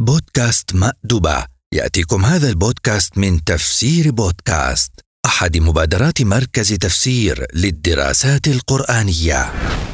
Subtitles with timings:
[0.00, 9.44] بودكاست مأدبة يأتيكم هذا البودكاست من تفسير بودكاست أحد مبادرات مركز تفسير للدراسات القرآنية.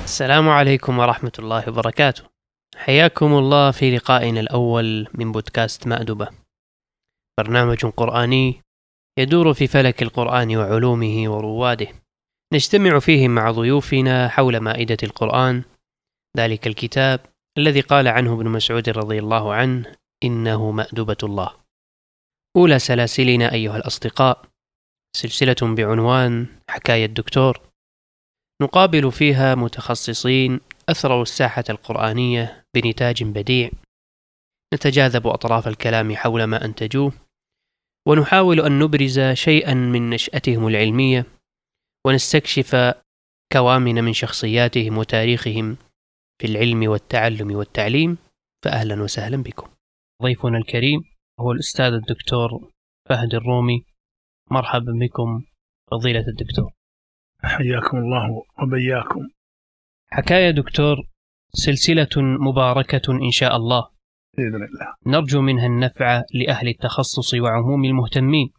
[0.04, 2.22] السلام عليكم ورحمة الله وبركاته.
[2.76, 6.28] حياكم الله في لقائنا الأول من بودكاست مأدبة
[7.38, 8.62] برنامج قرآني
[9.18, 11.88] يدور في فلك القرآن وعلومه ورواده
[12.54, 15.62] نجتمع فيه مع ضيوفنا حول مائدة القرآن.
[16.38, 17.20] ذلك الكتاب
[17.58, 21.54] الذي قال عنه ابن مسعود رضي الله عنه إنه مأدبة الله.
[22.56, 24.44] أولى سلاسلنا أيها الأصدقاء
[25.16, 27.60] سلسلة بعنوان حكاية الدكتور.
[28.62, 33.70] نقابل فيها متخصصين أثروا الساحة القرآنية بنتاج بديع.
[34.74, 37.12] نتجاذب أطراف الكلام حول ما أنتجوه.
[38.08, 41.26] ونحاول أن نبرز شيئا من نشأتهم العلمية.
[42.06, 42.94] ونستكشف
[43.52, 45.76] كوامن من شخصياتهم وتاريخهم.
[46.38, 48.18] في العلم والتعلم والتعليم
[48.64, 49.68] فأهلا وسهلا بكم.
[50.22, 51.00] ضيفنا الكريم
[51.40, 52.70] هو الأستاذ الدكتور
[53.08, 53.84] فهد الرومي.
[54.50, 55.44] مرحبا بكم
[55.90, 56.72] فضيلة الدكتور.
[57.42, 59.28] حياكم الله وبياكم.
[60.10, 60.96] حكاية دكتور
[61.52, 63.88] سلسلة مباركة إن شاء الله.
[64.36, 64.94] بإذن الله.
[65.06, 68.52] نرجو منها النفع لأهل التخصص وعموم المهتمين.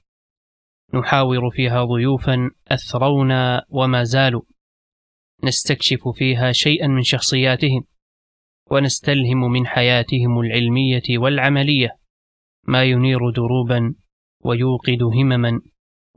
[0.94, 4.42] نحاور فيها ضيوفا أثرونا وما زالوا.
[5.44, 7.84] نستكشف فيها شيئا من شخصياتهم
[8.72, 11.98] ونستلهم من حياتهم العلمية والعملية.
[12.64, 13.96] ما ينير دروبا
[14.44, 15.62] ويوقد همما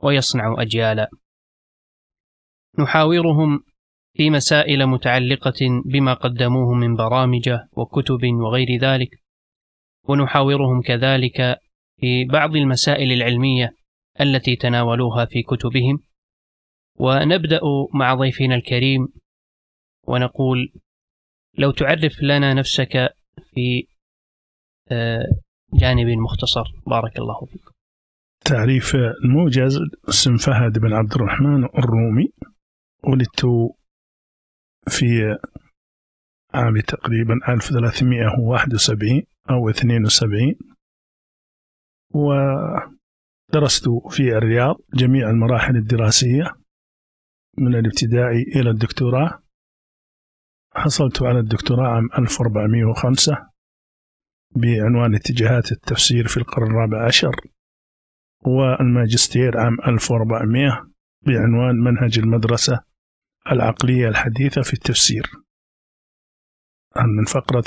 [0.03, 1.09] ويصنع أجيالا.
[2.79, 3.63] نحاورهم
[4.13, 9.09] في مسائل متعلقة بما قدموه من برامج وكتب وغير ذلك
[10.03, 11.59] ونحاورهم كذلك
[11.99, 13.75] في بعض المسائل العلمية
[14.21, 16.03] التي تناولوها في كتبهم.
[16.99, 17.59] ونبدأ
[17.93, 19.07] مع ضيفنا الكريم
[20.07, 20.73] ونقول
[21.57, 23.15] لو تعرف لنا نفسك
[23.53, 23.87] في
[24.91, 25.25] آه،
[25.73, 27.71] جانب مختصر بارك الله فيكم
[28.45, 32.33] تعريف الموجز اسم فهد بن عبد الرحمن الرومي
[33.03, 33.45] ولدت
[34.87, 35.37] في
[36.53, 40.55] عام تقريبا 1371 أو 72
[42.13, 46.55] ودرست في الرياض جميع المراحل الدراسية.
[47.57, 49.43] من الابتدائي إلى الدكتوراه.
[50.75, 53.49] حصلت على الدكتوراه عام 1405
[54.55, 57.35] بعنوان اتجاهات التفسير في القرن الرابع عشر
[58.45, 60.87] والماجستير عام 1400
[61.21, 62.79] بعنوان منهج المدرسة
[63.51, 65.23] العقلية الحديثة في التفسير.
[67.17, 67.63] من فقرة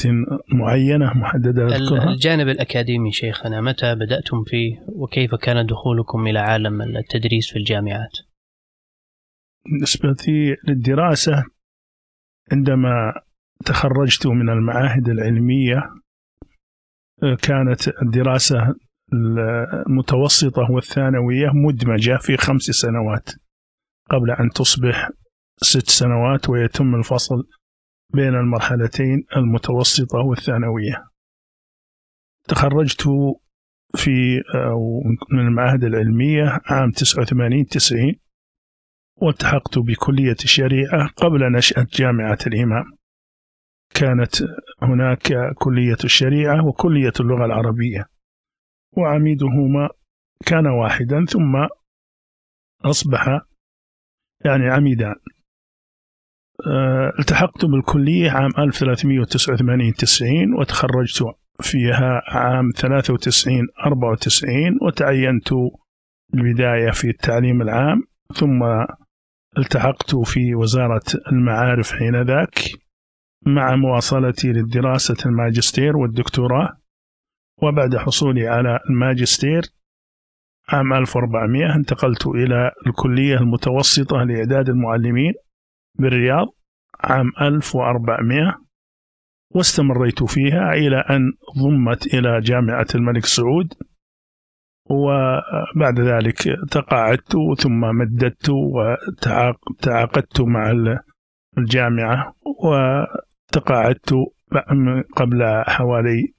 [0.53, 7.51] معينة محددة أذكرها؟ الجانب الأكاديمي شيخنا متى بدأتم فيه؟ وكيف كان دخولكم إلى عالم التدريس
[7.51, 8.13] في الجامعات؟
[9.67, 10.17] بالنسبة
[10.69, 11.45] للدراسة
[12.53, 13.15] عندما
[13.65, 15.83] تخرجت من المعاهد العلمية
[17.43, 18.75] كانت الدراسة
[19.87, 23.31] المتوسطة والثانوية مدمجة في خمس سنوات.
[24.11, 25.11] قبل أن تصبح
[25.63, 27.49] ست سنوات ويتم الفصل
[28.15, 31.05] بين المرحلتين المتوسطة والثانوية.
[32.49, 33.09] تخرجت
[33.97, 34.43] في
[35.33, 38.15] من المعاهد العلمية عام 89 90
[39.17, 42.85] والتحقت بكلية الشريعة قبل نشأة جامعة الإمام.
[43.95, 44.35] كانت
[44.83, 48.07] هناك كلية الشريعة وكلية اللغة العربية
[48.97, 49.89] وعميدهما
[50.47, 51.67] كان واحدا ثم
[52.85, 53.41] أصبح
[54.45, 55.15] يعني عميدان.
[56.67, 61.25] أه، التحقت بالكلية عام 1389 90 وتخرجت
[61.61, 65.49] فيها عام 93 94 وتعينت
[66.35, 68.03] البداية في التعليم العام
[68.35, 68.63] ثم
[69.59, 72.61] التحقت في وزارة المعارف حينذاك
[73.47, 76.69] مع مواصلتي للدراسة الماجستير والدكتوراه
[77.63, 79.63] وبعد حصولي على الماجستير
[80.69, 85.33] عام 1400 انتقلت إلى الكلية المتوسطة لإعداد المعلمين
[85.99, 86.47] بالرياض
[87.01, 88.55] عام 1400
[89.51, 93.75] واستمريت فيها إلى أن ضمت إلى جامعة الملك سعود.
[94.91, 96.39] وبعد ذلك
[96.71, 100.73] تقاعدت ثم مددت وتعاقدت مع
[101.59, 102.35] الجامعة
[102.65, 104.15] وتقاعدت
[105.17, 106.35] قبل حوالي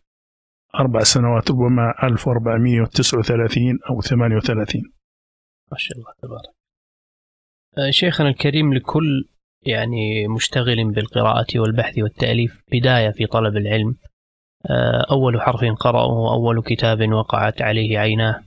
[0.79, 4.81] أربع سنوات ربما 1439 أو 38
[5.71, 6.55] ما شاء الله تبارك.
[7.77, 9.29] آه، شيخنا الكريم لكل
[9.61, 13.95] يعني مشتغل بالقراءة والبحث والتأليف بداية في طلب العلم.
[15.11, 18.43] أول حرف قرأه أول كتاب وقعت عليه عيناه.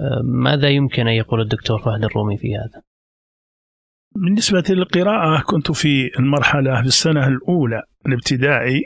[0.00, 2.82] آه، ماذا يمكن أن يقول الدكتور فهد الرومي في هذا؟
[4.14, 8.82] بالنسبة للقراءة كنت في المرحلة في السنة الأولى الابتدائي.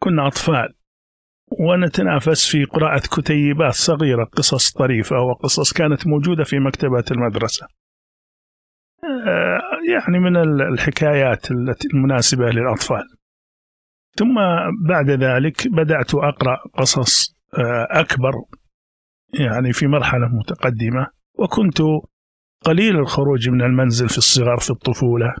[0.00, 0.74] كنا أطفال.
[1.60, 7.66] ونتنافس في قراءة كتيبات صغيرة قصص طريفة وقصص كانت موجودة في مكتبات المدرسة.
[9.04, 9.60] آه،
[9.92, 11.50] يعني من الحكايات
[11.94, 13.21] المناسبة للأطفال.
[14.18, 14.34] ثم
[14.88, 18.32] بعد ذلك بدأت أقرأ قصص آه، أكبر
[19.40, 21.06] يعني في مرحلة متقدمة
[21.38, 21.78] وكنت
[22.64, 25.34] قليل الخروج من المنزل في الصغر في الطفولة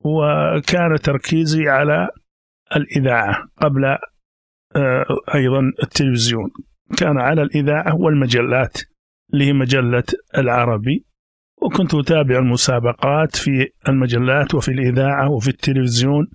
[0.00, 2.08] وكان تركيزي على
[2.76, 3.84] الإذاعة قبل
[4.76, 6.50] آه، أيضا التلفزيون.
[6.96, 8.78] كان على الإذاعة والمجلات
[9.32, 10.04] اللي هي مجلة
[10.38, 11.04] العربي
[11.62, 16.26] وكنت أتابع المسابقات في المجلات وفي الإذاعة وفي التلفزيون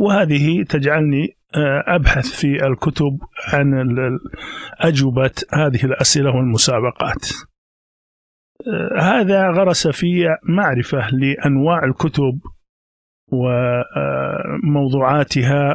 [0.00, 3.18] وهذه تجعلني آه، أبحث في الكتب
[3.52, 3.74] عن
[4.80, 7.28] أجوبة هذه الأسئلة والمسابقات.
[8.66, 12.40] آه، هذا غرس في معرفة لأنواع الكتب
[14.62, 15.74] وموضوعاتها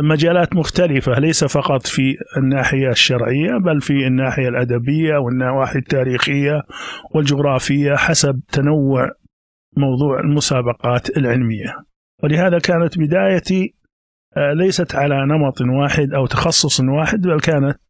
[0.00, 6.62] ومجالات مختلفة ليس فقط في الناحية الشرعية بل في الناحية الأدبية والنواحي التاريخية
[7.14, 9.10] والجغرافية حسب تنوع
[9.76, 11.86] موضوع المسابقات العلمية.
[12.26, 13.74] ولهذا كانت بدايتي
[14.36, 17.80] آه، ليست على نمط واحد أو تخصص واحد بل كانت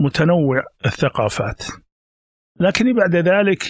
[0.00, 1.64] متنوع الثقافات.
[2.60, 3.62] لكني بعد ذلك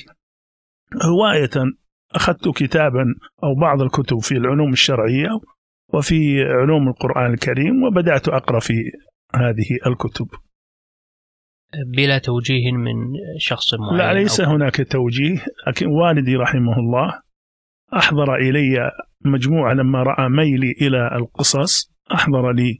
[1.04, 1.72] هواية
[2.14, 3.04] أخذت كتابا
[3.44, 5.28] أو بعض الكتب في العلوم الشرعية
[5.94, 8.74] وفي علوم القرآن الكريم وبدأت أقرأ في
[9.34, 10.26] هذه الكتب.
[11.96, 12.94] بلا توجيه من
[13.38, 17.22] شخص معين لا ليس هناك توجيه لكن والدي رحمه الله
[17.96, 18.90] أحضر إلي
[19.24, 22.78] مجموعة لما رأى ميلي إلى القصص أحضر لي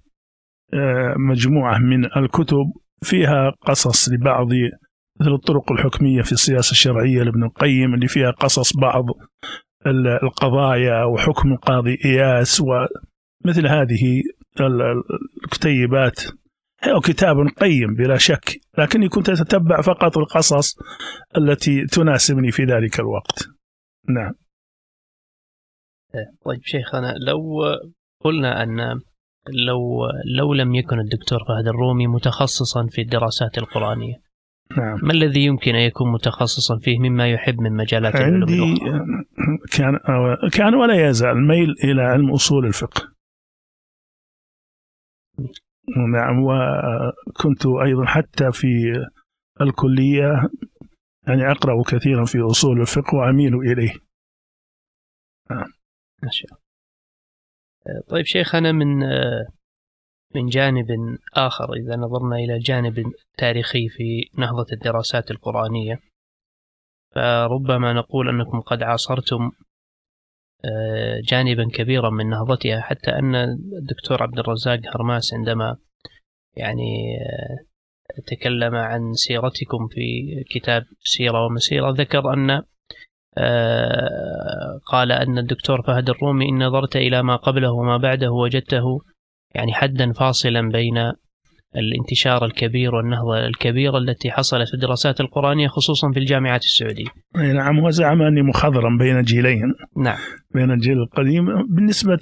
[0.75, 2.73] آه، مجموعة من الكتب
[3.03, 4.49] فيها قصص لبعض
[5.21, 9.05] مثل الطرق الحكمية في السياسة الشرعية لابن القيم اللي فيها قصص بعض
[10.23, 14.23] القضايا وحكم القاضي إياس ومثل هذه
[15.45, 16.21] الكتيبات.
[16.89, 20.79] هو كتاب قيم بلا شك لكني كنت أتتبع فقط القصص
[21.37, 23.49] التي تناسبني في ذلك الوقت.
[24.09, 24.33] نعم.
[26.45, 27.65] طيب شيخنا لو
[28.21, 29.01] قلنا أن
[29.67, 34.31] لو لو لم يكن الدكتور فهد الرومي متخصصا في الدراسات القرآنية
[34.77, 34.99] نعم.
[35.03, 38.75] ما الذي يمكن أن يكون متخصصا فيه مما يحب من مجالات عندي
[39.77, 39.99] كان
[40.53, 43.12] كان ولا يزال ميل إلى علم أصول الفقه.
[46.12, 48.69] نعم وكنت أيضا حتى في
[49.61, 50.49] الكلية
[51.27, 53.93] يعني أقرأ كثيرا في أصول الفقه وأميل إليه.
[55.51, 55.80] نعم.
[56.22, 58.99] ما شاء الله طيب شيخنا من
[60.34, 60.87] من جانب
[61.34, 66.00] آخر إذا نظرنا إلى جانب تاريخي في نهضة الدراسات القرآنية
[67.14, 69.50] فربما نقول أنكم قد عاصرتم
[70.64, 73.34] آه، جانبا كبيرا من نهضتها حتى أن
[73.78, 75.76] الدكتور عبد الرزاق هرماس عندما
[76.56, 82.64] يعني آه، تكلم عن سيرتكم في كتاب سيرة ومسيرة ذكر أن آه،
[84.87, 89.00] قال أن الدكتور فهد الرومي إن نظرت إلى ما قبله وما بعده وجدته
[89.54, 91.12] يعني حدا فاصلا بين
[91.76, 97.06] الانتشار الكبير والنهضة الكبيرة التي حصلت في الدراسات القرآنية خصوصا في الجامعات السعودية.
[97.37, 99.75] نعم وزعم أني مخضرا بين جيلين.
[99.96, 100.19] نعم.
[100.54, 101.46] بين الجيل القديم.
[101.69, 102.20] بالنسبة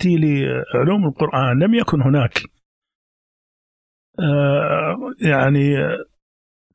[0.74, 2.42] لعلوم القرآن لم يكن هناك
[4.20, 4.96] آه،
[5.28, 5.74] يعني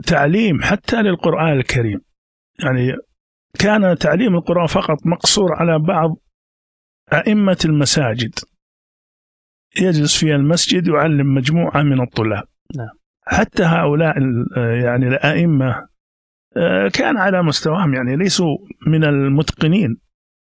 [0.05, 2.01] تعليم حتى للقرآن الكريم.
[2.63, 2.93] يعني
[3.59, 6.15] كان تعليم القرآن فقط مقصور على بعض
[7.13, 8.33] أئمة المساجد.
[9.81, 12.43] يجلس في المسجد يعلم مجموعة من الطلاب.
[12.77, 12.89] نعم.
[13.25, 14.15] حتى هؤلاء
[14.57, 15.87] يعني الأئمة
[16.57, 18.57] آه، كان على مستواهم يعني ليسوا
[18.87, 19.97] من المتقنين.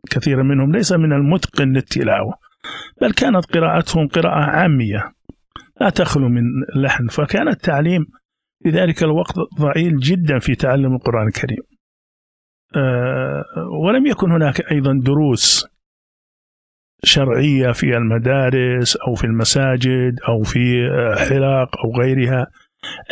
[0.09, 2.33] كثيرا منهم ليس من المتقن للتلاوة
[3.01, 5.13] بل كانت قراءتهم قراءة عامية
[5.81, 6.43] لا تخلو من
[6.75, 7.07] لحن.
[7.07, 8.05] فكان التعليم
[8.63, 11.76] في ذلك الوقت ضئيل جدا في تعلم القرآن الكريم.
[13.83, 15.67] ولم يكن هناك أيضا دروس
[17.03, 20.89] شرعية في المدارس أو في المساجد أو في
[21.29, 22.47] حلاق أو غيرها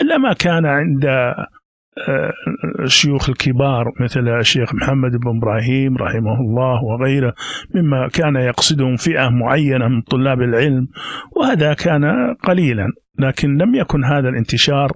[0.02, 1.06] إلا ما كان عند
[2.08, 2.34] آه،
[2.80, 7.34] الشيوخ الكبار مثل الشيخ محمد بن إبراهيم رحمه الله وغيره
[7.76, 10.88] مما كان يقصدهم فئة معينة من طلاب العلم
[11.36, 12.88] وهذا كان قليلا.
[13.19, 14.91] لكن لم يكن هذا الانتشار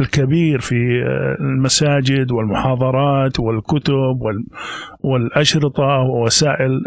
[0.00, 4.20] الكبير في آه، المساجد والمحاضرات والكتب
[5.00, 6.80] والأشرطة ووسائل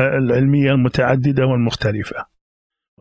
[0.00, 2.16] العلمية المتعددة والمختلفة.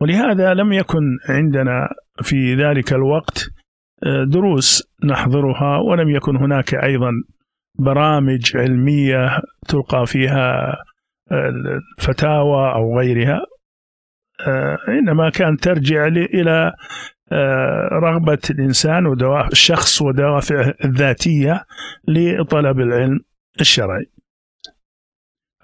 [0.02, 1.90] ولهذا لم يكن عندنا
[2.22, 3.50] في ذلك الوقت
[4.28, 7.12] دروس نحضرها ولم يكن هناك أيضا
[7.80, 10.76] برامج علمية تلقى فيها
[11.32, 13.42] الفتاوى أو غيرها.
[14.88, 16.74] إنما كان ترجع إلى
[17.32, 21.66] آه، رغبة الإنسان ودوافع الشخص ودوافعه الذاتية
[22.08, 23.20] لطلب العلم
[23.62, 24.06] الشرعي.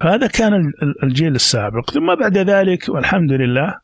[0.01, 0.71] هذا كان
[1.03, 1.91] الجيل السابق.
[1.91, 3.81] ثم بعد ذلك والحمد لله آه،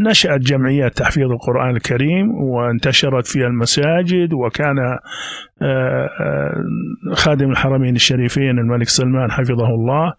[0.00, 4.98] نشأت جمعيات تحفيظ القرآن الكريم وانتشرت في المساجد وكان آه،
[5.62, 6.64] آه،
[7.12, 10.12] خادم الحرمين الشريفين الملك سلمان حفظه الله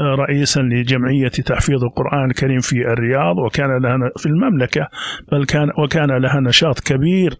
[0.00, 4.88] رئيسا لجمعية تحفيظ القرآن الكريم في الرياض وكان لها في المملكة
[5.32, 7.36] بل كان وكان لها نشاط كبير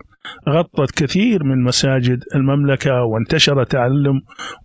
[0.48, 4.20] غطت كثير من مساجد المملكة وانتشر تعلم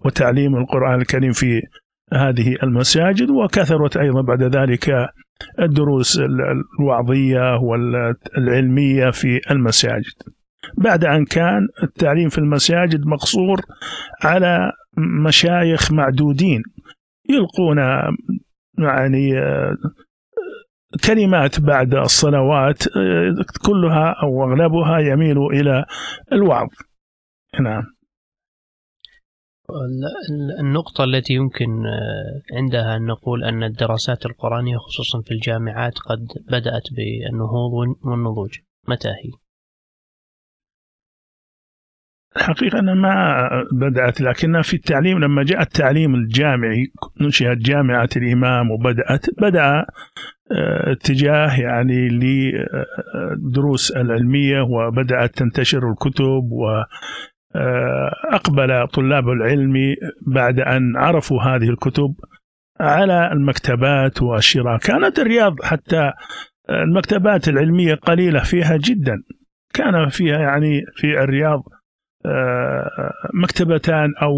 [0.05, 1.61] وتعليم القرآن الكريم في
[2.13, 5.09] هذه المساجد وكثرت أيضا بعد ذلك
[5.59, 6.19] الدروس
[6.79, 10.13] الوعظية والعلمية في المساجد.
[10.77, 13.61] بعد أن كان التعليم في المساجد مقصور
[14.23, 16.63] على مشايخ معدودين
[17.29, 17.77] يلقون
[18.79, 19.33] يعني
[21.03, 22.83] كلمات بعد الصلوات
[23.65, 25.85] كلها أو أغلبها يميل إلى
[26.33, 26.69] الوعظ.
[27.59, 27.83] نعم.
[30.59, 36.83] النقطة التي يمكن آه، عندها أن نقول أن الدراسات القرآنية خصوصا في الجامعات قد بدأت
[36.95, 39.31] بالنهوض والنضوج متى هي؟
[42.37, 49.25] الحقيقة أنا ما بدأت لكنها في التعليم لما جاء التعليم الجامعي نشئت جامعة الإمام وبدأت
[49.41, 49.85] بدأ
[50.51, 56.49] آه، اتجاه يعني للدروس العلمية وبدأت تنتشر الكتب
[57.55, 59.95] آه، أقبل طلاب العلم
[60.27, 62.15] بعد أن عرفوا هذه الكتب
[62.79, 66.11] على المكتبات والشراء كانت الرياض حتى
[66.69, 69.23] المكتبات العلمية قليلة فيها جدا.
[69.73, 71.63] كان فيها يعني في الرياض
[72.25, 72.89] آه،
[73.33, 74.35] مكتبتان أو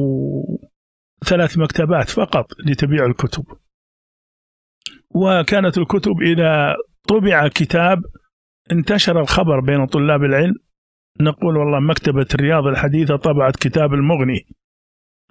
[1.25, 3.43] ثلاث مكتبات فقط لتبيع الكتب.
[5.09, 6.75] وكانت الكتب إذا
[7.07, 8.01] طبع كتاب
[8.71, 10.55] انتشر الخبر بين طلاب العلم
[11.21, 14.47] نقول والله مكتبة الرياض الحديثة طبعت كتاب المغني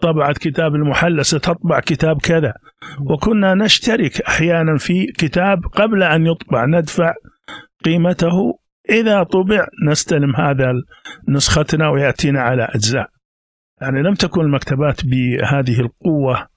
[0.02, 2.54] طبعت كتاب المحلى ستطبع كتاب كذا.
[3.00, 7.14] وكنا نشترك أحيانا في كتاب قبل أن يطبع ندفع
[7.84, 8.58] قيمته.
[8.90, 10.72] إذا طبع نستلم هذا
[11.28, 13.08] نسختنا ويأتينا على أجزاء.
[13.80, 16.48] يعني لم تكن المكتبات بهذه القوة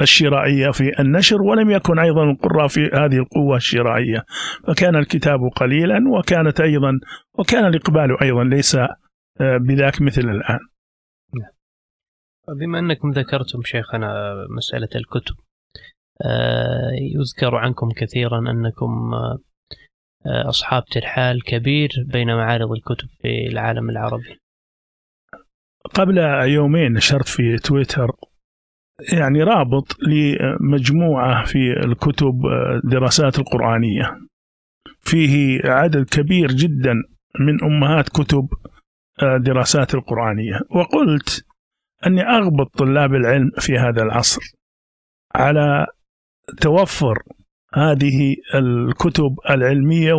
[0.00, 4.24] الشرائية في النشر ولم يكن أيضا القراء في هذه القوة الشرائية.
[4.66, 6.92] فكان الكتاب قليلا وكانت أيضا
[7.38, 10.58] وكان الإقبال أيضا ليس آه، بذاك مثل الآن.
[12.60, 15.34] بما أنكم ذكرتم شيخنا مسألة الكتب
[16.24, 19.10] آه، يذكر عنكم كثيرا أنكم
[20.26, 24.40] أصحاب ترحال كبير بين معارض الكتب في العالم العربي.
[25.94, 28.10] قبل يومين نشرت في تويتر
[29.12, 32.40] يعني رابط لمجموعة في الكتب
[32.84, 34.16] دراسات القرآنية.
[35.00, 36.94] فيه عدد كبير جدا
[37.40, 38.48] من أمهات كتب
[39.22, 40.60] دراسات القرآنية.
[40.70, 41.44] وقلت
[42.06, 44.40] أني أغبط طلاب العلم في هذا العصر
[45.34, 45.86] على
[46.60, 47.22] توفر
[47.74, 50.12] هذه الكتب العلمية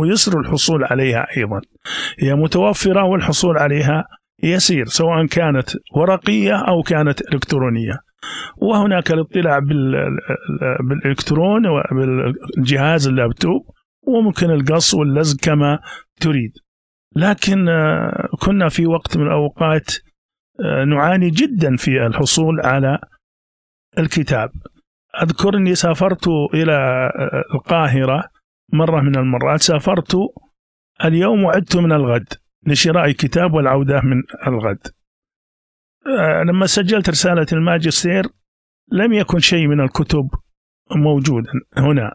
[0.00, 1.60] ويسر الحصول عليها أيضا.
[2.18, 4.04] هي متوفرة والحصول عليها
[4.42, 8.07] يسير سواء كانت ورقية أو كانت إلكترونية.
[8.56, 9.58] وهناك الاطلاع
[10.80, 13.66] بالإلكترون وبالجهاز اللابتوب
[14.06, 15.78] وممكن القص واللزق كما
[16.20, 16.52] تريد.
[17.16, 19.90] لكن آه، كنا في وقت من الأوقات
[20.64, 22.98] آه، نعاني جدا في الحصول على
[23.98, 24.50] الكتاب.
[25.22, 28.24] أذكر أني سافرت إلى آه، القاهرة
[28.72, 29.60] مرة من المرات.
[29.60, 30.16] سافرت
[31.04, 32.32] اليوم وعدت من الغد
[32.66, 34.97] لشراء كتاب والعودة من الغد.
[36.46, 38.24] لما سجلت رسالة الماجستير
[38.92, 40.28] لم يكن شيء من الكتب
[40.96, 42.14] موجودا هنا.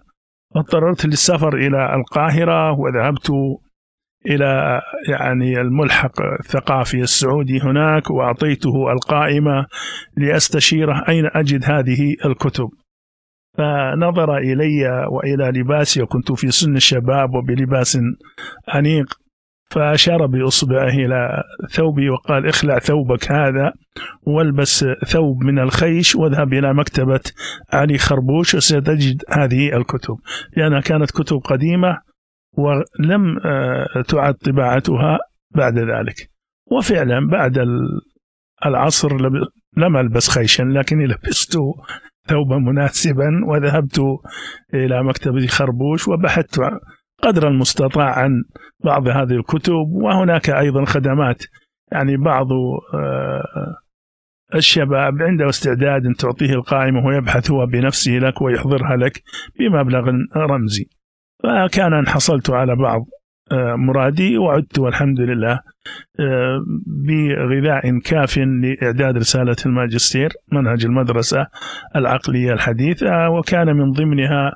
[0.55, 3.31] اضطررت للسفر إلى القاهرة وذهبت
[4.25, 9.65] إلى يعني الملحق الثقافي السعودي هناك وأعطيته القائمة
[10.17, 12.69] لأستشيره أين أجد هذه الكتب.
[13.57, 17.99] فنظر إلي وإلى لباسي وكنت في سن الشباب وبلباس
[18.75, 19.22] أنيق.
[19.73, 23.73] فأشار بإصبعه إلى ثوبي وقال اخلع ثوبك هذا
[24.21, 27.21] والبس ثوب من الخيش واذهب إلى مكتبة
[27.73, 30.15] علي خربوش وستجد هذه الكتب.
[30.57, 31.97] لأنها كانت كتب قديمة
[32.53, 35.19] ولم آه، تعد طباعتها
[35.55, 36.29] بعد ذلك.
[36.71, 37.67] وفعلا بعد
[38.65, 39.17] العصر
[39.77, 41.57] لم ألبس خيشا لكني لبست
[42.27, 44.01] ثوبا مناسبا وذهبت
[44.73, 46.59] إلى مكتبة خربوش وبحثت
[47.23, 48.43] قدر المستطاع عن
[48.83, 51.43] بعض هذه الكتب وهناك أيضا خدمات.
[51.91, 52.47] يعني بعض
[52.93, 53.75] آه،
[54.55, 59.23] الشباب عنده استعداد أن تعطيه القائمة ويبحث هو بنفسه لك ويحضرها لك
[59.59, 60.89] بمبلغ رمزي.
[61.43, 63.05] فكان أن حصلت على بعض
[63.51, 65.59] آه، مرادي وعدت والحمد لله
[66.19, 66.65] آه،
[67.07, 71.47] بغذاء كاف لإعداد رسالة الماجستير منهج المدرسة
[71.95, 74.55] العقلية الحديثة وكان من ضمنها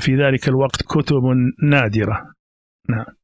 [0.00, 1.22] في ذلك الوقت كتب
[1.62, 2.32] نادرة.
[2.88, 3.16] نعم.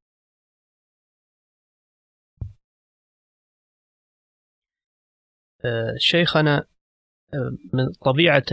[5.97, 6.65] شيخنا
[7.73, 8.45] من طبيعة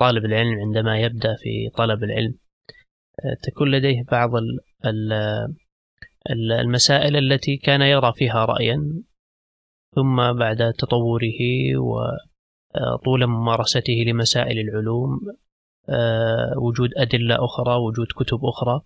[0.00, 2.38] طالب العلم عندما يبدأ في طلب العلم
[3.42, 4.30] تكون لديه بعض
[6.60, 9.02] المسائل التي كان يرى فيها رأيا
[9.94, 11.40] ثم بعد تطوره
[11.76, 15.20] وطول ممارسته لمسائل العلوم
[16.56, 18.80] وجود أدلة أخرى وجود كتب أخرى.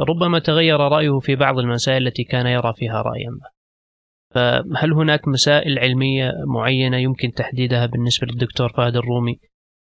[0.00, 3.30] ربما تغير رأيه في بعض المسائل التي كان يرى فيها رأيا
[4.34, 9.40] فهل هناك مسائل علمية معينة يمكن تحديدها بالنسبة للدكتور فهد الرومي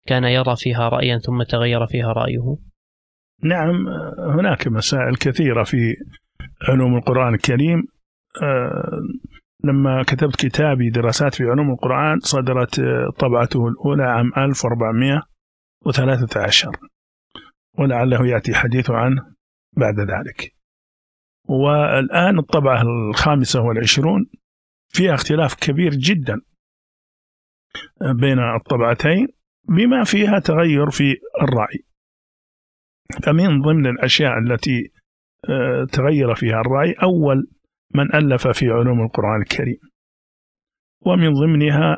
[0.08, 2.58] كان يرى فيها رأيا ثم تغير فيها رأيه؟
[3.44, 3.88] نعم
[4.20, 5.96] هناك مسائل كثيرة في
[6.70, 7.84] علوم القرآن الكريم.
[8.44, 9.00] آه،
[9.64, 12.82] لما كتبت كتابي دراسات في علوم القرآن صدرت
[13.20, 14.32] طبعته الأولى عام
[15.88, 16.72] 1413
[17.78, 19.36] ولعله يأتي حديث عنه
[19.78, 20.56] بعد ذلك.
[21.50, 24.30] والآن الطبعة الخامسة والعشرون
[24.90, 26.42] فيها اختلاف كبير جدا
[28.02, 29.28] بين الطبعتين
[29.70, 31.86] بما فيها تغير في الرأي.
[33.24, 34.92] فمن ضمن الأشياء التي
[35.50, 37.48] آه، تغير فيها الرأي أول
[37.96, 39.80] من ألف في علوم القرآن الكريم.
[41.02, 41.98] ومن ضمنها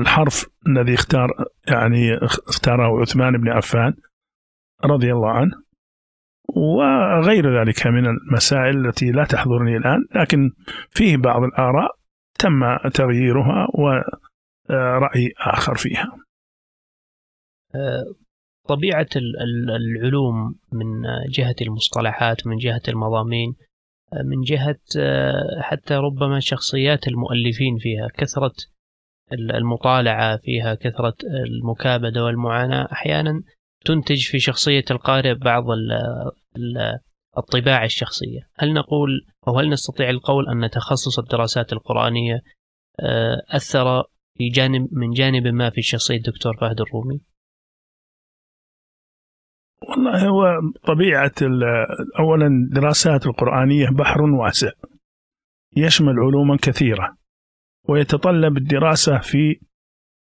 [0.00, 1.30] الحرف الذي اختار
[1.68, 2.14] يعني
[2.48, 3.94] اختاره عثمان بن عفان
[4.84, 5.64] رضي الله عنه
[6.48, 10.50] وغير ذلك من المسائل التي لا تحضرني الآن لكن
[10.90, 11.90] فيه بعض الآراء
[12.38, 16.16] تم تغييرها ورأي آخر فيها.
[17.74, 18.04] آه،
[18.68, 19.08] طبيعة
[19.96, 20.86] العلوم من
[21.28, 23.54] جهة المصطلحات من جهة المضامين
[24.24, 24.80] من جهة
[25.60, 28.54] حتى ربما شخصيات المؤلفين فيها كثرة
[29.32, 31.14] المطالعة فيها كثرة
[31.46, 33.42] المكابدة والمعاناة أحيانا
[33.84, 35.64] تنتج في شخصية القارئ بعض
[37.38, 42.40] الطباع الشخصية هل نقول أو هل نستطيع القول أن تخصص الدراسات القرآنية
[43.50, 44.02] أثر
[44.38, 47.20] في جانب من جانب ما في شخصية الدكتور فهد الرومي؟
[49.88, 50.44] والله هو
[50.86, 51.34] طبيعة
[52.18, 54.70] أولا الدراسات القرآنية بحر واسع
[55.76, 57.16] يشمل علوما كثيرة
[57.88, 59.60] ويتطلب الدراسة في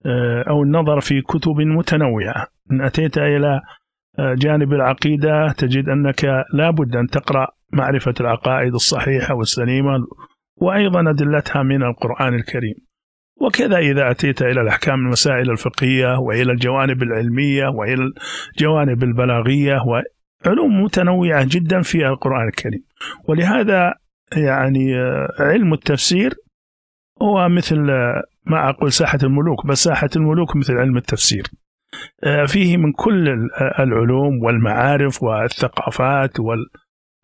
[0.06, 2.48] آه، أو النظر في كتب متنوعة.
[2.72, 3.62] إن أتيت إلى
[4.20, 9.98] آه، جانب العقيدة تجد أنك لا بد أن تقرأ معرفة العقائد الصحيحة والسليمة
[10.58, 12.76] وأيضا أدلتها من القرآن الكريم.
[13.42, 18.12] وكذا إذا أتيت إلى الأحكام المسائل الفقهية وإلى الجوانب العلمية وإلى
[18.52, 22.84] الجوانب البلاغية وعلوم متنوعة جدا في القرآن الكريم.
[23.28, 23.94] ولهذا
[24.38, 24.96] يعني
[25.40, 26.34] علم التفسير
[27.22, 27.78] هو مثل
[28.46, 31.44] ما أقول ساحة الملوك بس ساحة الملوك مثل علم التفسير.
[32.48, 33.50] فيه من كل
[33.80, 36.66] العلوم والمعارف والثقافات وال...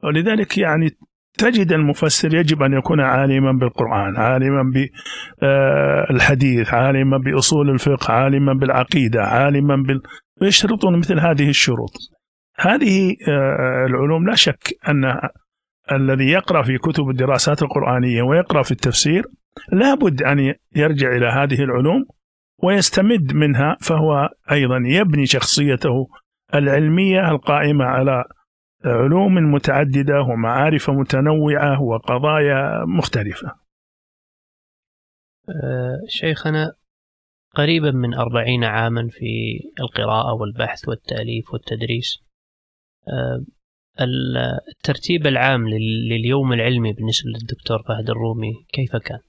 [0.03, 0.89] ولذلك يعني
[1.37, 4.71] تجد المفسر يجب أن يكون عالما بالقرآن عالما
[5.41, 10.01] بالحديث عالما بأصول الفقه عالما بالعقيدة عالما بال...
[10.41, 11.91] يشترطون مثل هذه الشروط.
[12.57, 15.19] هذه آه، العلوم لا شك أن
[15.91, 19.25] الذي يقرأ في كتب الدراسات القرآنية ويقرأ في التفسير
[19.71, 22.05] لابد أن يرجع إلى هذه العلوم
[22.63, 26.07] ويستمد منها فهو أيضا يبني شخصيته
[26.53, 28.23] العلمية القائمة على
[28.85, 33.55] علوم متعددة ومعارف متنوعة وقضايا مختلفة
[35.49, 36.73] أه، شيخنا
[37.55, 42.19] قريبا من أربعين عاما في القراءة والبحث والتأليف والتدريس
[43.07, 43.45] أه،
[44.69, 45.67] الترتيب العام
[46.09, 49.19] لليوم العلمي بالنسبة للدكتور فهد الرومي كيف كان؟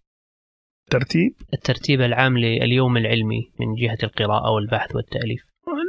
[0.90, 5.42] ترتيب؟ الترتيب العام لليوم العلمي من جهة القراءة والبحث والتأليف.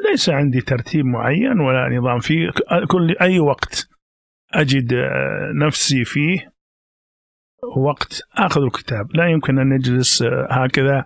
[0.10, 2.20] ليس عندي ترتيب معين ولا نظام.
[2.20, 2.52] فيه
[2.88, 3.90] كل أي وقت
[4.54, 4.94] أجد
[5.56, 6.52] نفسي فيه
[7.78, 9.16] وقت آخذ الكتاب.
[9.16, 11.06] لا يمكن أن نجلس هكذا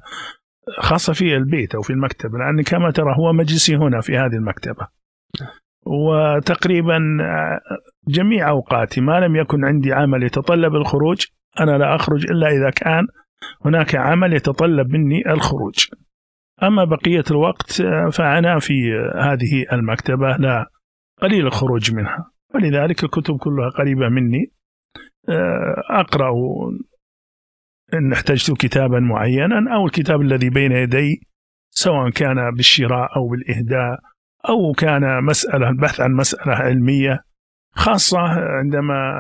[0.80, 4.88] خاصة في البيت أو في المكتب لأن كما ترى هو مجلسي هنا في هذه المكتبة.
[5.88, 7.00] وتقريبا
[8.08, 11.26] جميع أوقاتي ما لم يكن عندي عمل يتطلب الخروج
[11.60, 13.08] أنا لا أخرج إلا إذا كان
[13.66, 15.88] هناك عمل يتطلب مني الخروج.
[16.64, 20.70] أما بقية الوقت آه، فأنا في هذه المكتبة لا
[21.22, 22.32] قليل الخروج منها.
[22.56, 24.52] ولذلك الكتب كلها قريبة مني.
[25.30, 26.32] آه، أقرأ
[27.94, 31.22] إن احتجت كتابا معينا أو الكتاب الذي بين يدي
[31.70, 34.00] سواء كان بالشراء أو بالإهداء
[34.50, 37.24] أو كان مسألة البحث عن مسألة علمية
[37.72, 38.20] خاصة
[38.60, 39.20] عندما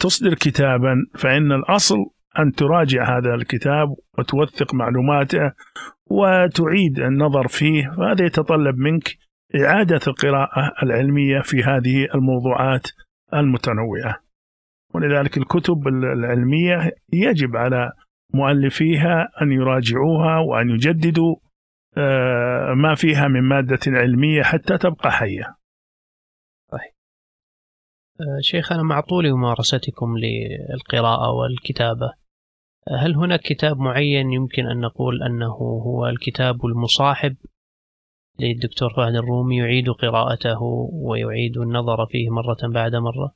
[0.00, 1.96] تصدر كتابا فإن الأصل
[2.38, 5.52] أن تراجع هذا الكتاب وتوثق معلوماته
[6.06, 9.18] وتعيد النظر فيه فهذا يتطلب منك
[9.54, 12.86] إعادة القراءة العلمية في هذه الموضوعات
[13.34, 14.20] المتنوعة.
[14.94, 17.92] ولذلك الكتب العلمية يجب على
[18.34, 21.36] مؤلفيها أن يراجعوها وأن يجددوا
[21.98, 25.56] آه، ما فيها من مادة علمية حتى تبقى حية.
[26.72, 26.92] طيب
[28.20, 32.25] آه، شيخنا مع طول ممارستكم للقراءة والكتابة.
[32.88, 35.54] هل هناك كتاب معين يمكن أن نقول أنه
[35.86, 37.36] هو الكتاب المصاحب
[38.40, 43.34] للدكتور فهد الرومي يعيد قراءته ويعيد النظر فيه مرة بعد مرة؟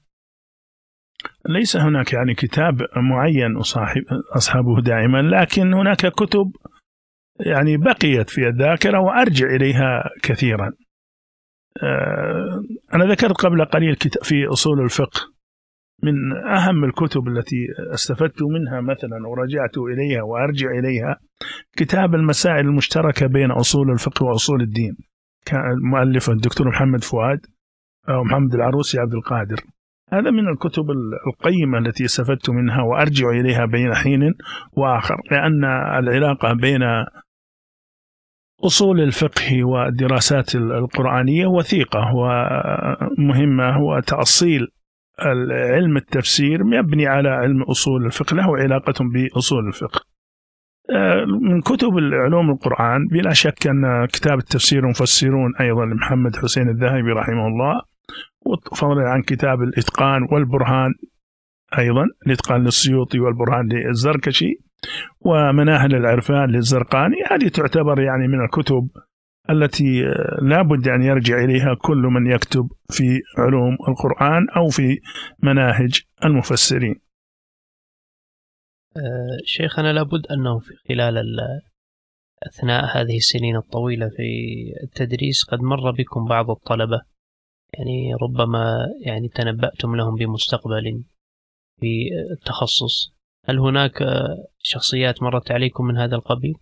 [1.49, 4.03] ليس هناك يعني كتاب معين أصاحب
[4.37, 6.53] أصحابه دائما لكن هناك كتب
[7.47, 10.73] يعني بقيت في الذاكرة وأرجع إليها كثيرا
[11.83, 12.63] آه،
[12.95, 15.21] أنا ذكرت قبل قليل في أصول الفقه
[16.03, 21.21] من أهم الكتب التي استفدت منها مثلا ورجعت إليها وأرجع إليها
[21.77, 24.97] كتاب المسائل المشتركة بين أصول الفقه وأصول الدين.
[25.47, 27.47] كان المؤلف الدكتور محمد فؤاد
[28.09, 29.57] أو محمد العروسي عبد القادر.
[30.13, 30.85] هذا من الكتب
[31.27, 34.35] القيمة التي استفدت منها وأرجع إليها بين حين
[34.73, 35.65] وآخر لأن
[35.99, 36.83] العلاقة بين
[38.65, 44.69] أصول الفقه والدراسات القرآنية وثيقة ومهمة وتأصيل
[45.53, 50.01] علم التفسير مبني على علم أصول الفقه له علاقة بأصول الفقه.
[50.91, 57.13] آه، من كتب علوم القرآن بلا شك أن كتاب التفسير المفسرون أيضا لمحمد حسين الذهبي
[57.13, 57.83] رحمه الله
[58.47, 60.95] وفضلا عن كتاب الإتقان والبرهان
[61.79, 64.55] أيضا الإتقان للسيوطي والبرهان للزركشي
[65.21, 67.17] ومناهل العرفان للزرقاني.
[67.31, 68.89] هذه تعتبر يعني من الكتب
[69.51, 70.03] التي
[70.43, 75.01] لا بد أن يرجع إليها كل من يكتب في علوم القرآن أو في
[75.43, 77.01] مناهج المفسرين.
[78.97, 81.17] أه، شيخنا لابد أنه في خلال
[82.43, 84.23] أثناء هذه السنين الطويلة في
[84.83, 87.01] التدريس قد مر بكم بعض الطلبة.
[87.75, 91.05] يعني ربما يعني تنبأتم لهم بمستقبل
[91.81, 93.13] في التخصص.
[93.45, 94.05] هل هناك
[94.59, 96.55] شخصيات مرت عليكم من هذا القبيل؟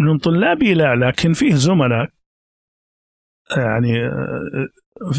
[0.00, 2.08] من طلابي لا لكن فيه زملاء.
[3.56, 4.10] يعني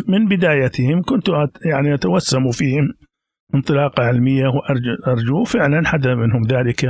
[0.07, 1.27] من بدايتهم كنت
[1.65, 2.93] يعني أتوسم فيهم
[3.55, 6.85] انطلاقة علمية وأرجو فعلا حدث منهم ذلك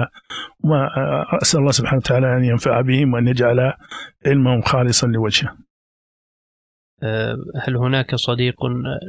[0.63, 3.73] وأسأل الله سبحانه وتعالى أن ينفع بهم وأن يجعل
[4.25, 5.57] علمهم خالصا لوجهه.
[7.03, 8.55] أه، هل هناك صديق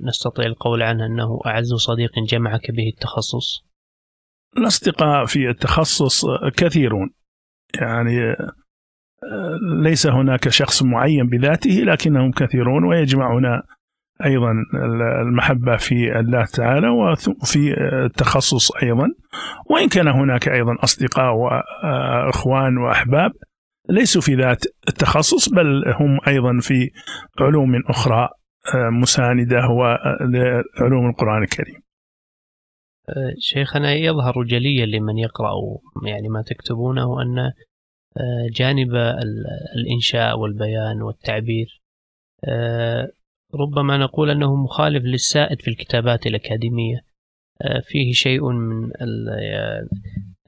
[0.04, 3.66] نستطيع القول عنه أنه أعز صديق جمعك به التخصص؟
[4.58, 6.24] الأصدقاء في التخصص
[6.56, 7.10] كثيرون.
[7.80, 8.36] يعني
[9.82, 13.62] ليس هناك شخص معين بذاته لكنهم كثيرون ويجمعنا
[14.24, 14.52] أيضا
[15.22, 19.08] المحبة في الله تعالى وفي التخصص أيضا.
[19.70, 23.32] وإن كان هناك أيضا أصدقاء وأخوان وأحباب
[23.88, 26.90] ليسوا في ذات التخصص بل هم أيضا في
[27.40, 28.28] علوم أخرى
[28.74, 29.60] مساندة
[30.20, 31.85] لعلوم القرآن الكريم.
[33.38, 35.52] شيخنا يظهر جليا لمن يقرأ
[36.06, 37.52] يعني ما تكتبونه أن
[38.18, 38.94] آه، جانب
[39.76, 41.82] الإنشاء والبيان والتعبير
[42.44, 43.10] آه،
[43.54, 47.00] ربما نقول أنه مخالف للسائد في الكتابات الأكاديمية.
[47.62, 48.90] آه، فيه شيء من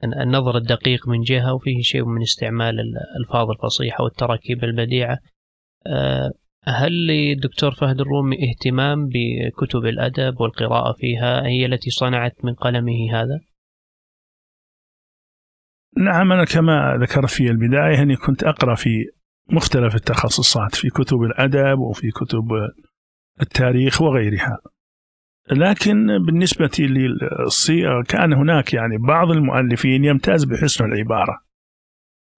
[0.03, 5.19] النظر الدقيق من جهة وفيه شيء من استعمال الألفاظ الفصيحة والتراكيب البديعة.
[6.63, 13.39] هل للدكتور فهد الرومي اهتمام بكتب الأدب والقراءة فيها؟ هي التي صنعت من قلمه هذا؟
[15.97, 19.05] نعم أنا كما ذكرت في البداية أني كنت أقرأ في
[19.51, 22.47] مختلف التخصصات في كتب الأدب وفي كتب
[23.41, 24.57] التاريخ وغيرها.
[25.51, 31.41] لكن بالنسبة للصيغة كان هناك يعني بعض المؤلفين يمتاز بحسن العبارة.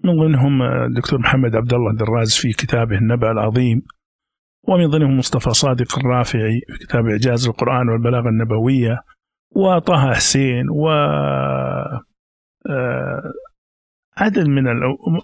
[0.04, 3.82] من ضمنهم الدكتور محمد عبد الله دراز في كتابه النبأ العظيم
[4.68, 8.98] ومن ضمنهم مصطفى صادق الرافعي في كتاب إعجاز القرآن والبلاغة النبوية
[9.56, 10.90] وطه حسين و
[12.70, 13.22] آه،
[14.18, 14.64] عدد من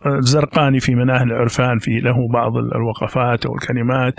[0.05, 4.13] الزرقاني في مناهل العرفان في له بعض الوقفات أو الكلمات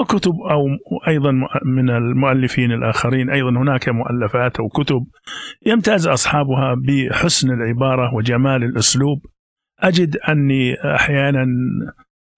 [0.00, 0.66] وكتب أو
[1.08, 1.32] أيضا
[1.64, 5.06] من المؤلفين الآخرين أيضا هناك مؤلفات أو كتب
[5.66, 9.18] يمتاز أصحابها بحسن العبارة وجمال الأسلوب.
[9.80, 11.46] أجد أني أحيانا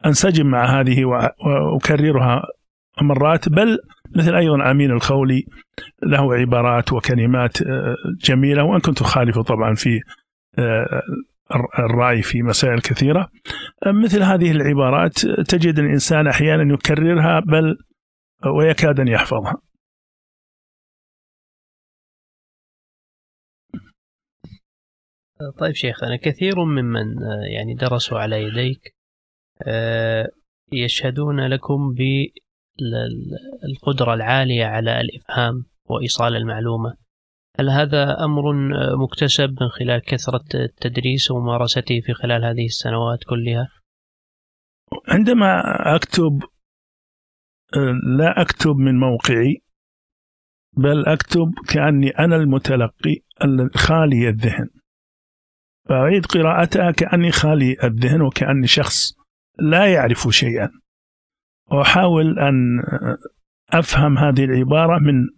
[0.07, 2.43] أنسجم مع هذه وأكررها
[3.03, 3.79] مرات بل
[4.17, 5.47] مثل أيضا أمين الخولي
[6.03, 10.01] له عبارات وكلمات آه، جميلة وإن كنت أخالفه طبعا في
[10.59, 11.03] آه،
[11.79, 13.29] الرأي في مسائل كثيرة.
[13.87, 17.79] مثل هذه العبارات تجد الإنسان أحيانا يكررها بل
[18.47, 19.57] ويكاد أن يحفظها.
[25.59, 27.07] طيب شيخنا كثير ممن
[27.55, 29.04] يعني درسوا على يديك آه،
[30.73, 31.95] يشهدون لكم
[32.81, 36.97] بالقدرة العالية على الإفهام وإيصال المعلومة
[37.59, 38.53] هل هذا أمر
[38.97, 43.69] مكتسب من خلال كثرة التدريس وممارسته في خلال هذه السنوات كلها؟
[45.09, 45.63] عندما
[45.97, 46.43] أكتب
[48.19, 49.63] لا أكتب من موقعي
[50.77, 53.17] بل أكتب كأني أنا المتلقي
[53.75, 54.71] خالي الذهن
[55.89, 59.24] فأعيد قراءتها كأني خالي الذهن وكأني شخص
[59.59, 60.71] لا يعرف شيئا.
[61.71, 62.83] وأحاول أن
[63.73, 65.29] أفهم هذه العبارة من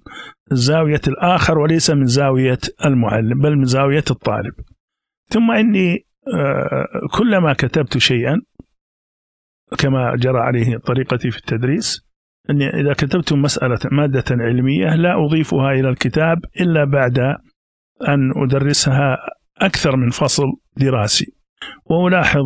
[0.53, 4.55] زاوية الآخر وليس من زاوية المعلم بل من زاوية الطالب.
[5.29, 6.87] ثم إني آه،
[7.19, 8.41] كلما كتبت شيئا
[9.79, 12.07] كما جرى عليه طريقتي في التدريس
[12.51, 17.19] أني إذا كتبت مسألة مادة علمية لا أضيفها إلى الكتاب إلا بعد
[18.09, 19.19] أن أدرسها
[19.59, 21.33] أكثر من فصل دراسي.
[21.85, 22.43] وألاحظ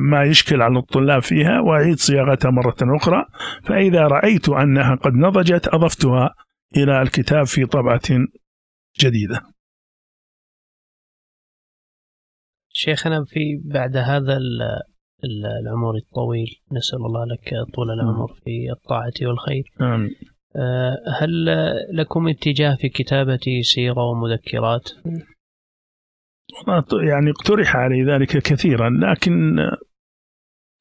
[0.00, 3.24] ما يشكل على الطلاب فيها وأعيد صياغتها مرة أخرى.
[3.64, 6.34] فإذا رأيت أنها قد نضجت أضفتها
[6.76, 8.00] إلى الكتاب في طبعة
[9.00, 9.40] جديدة.
[12.72, 14.38] شيخنا في بعد هذا
[15.60, 19.64] العمر الطويل نسأل الله لك طول العمر في الطاعة والخير.
[19.80, 20.10] آمين.
[20.56, 21.46] آه، هل
[21.92, 24.90] لكم اتجاه في كتابة سيرة ومذكرات؟
[27.08, 29.58] يعني اقترح علي ذلك كثيرا لكن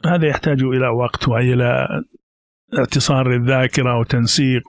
[0.05, 1.88] هذا يحتاج إلى وقت وإلى
[2.77, 4.63] اعتصار الذاكرة وتنسيق.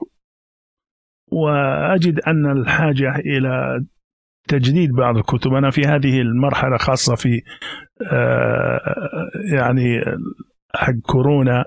[1.31, 3.85] وأجد أن الحاجة إلى
[4.47, 5.53] تجديد بعض الكتب.
[5.53, 7.41] أنا في هذه المرحلة خاصة في
[8.11, 8.81] آه،
[9.53, 10.01] يعني
[10.75, 11.65] حق كورونا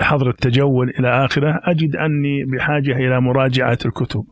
[0.00, 4.24] حظر التجول إلى آخره أجد أني بحاجة إلى مراجعة الكتب.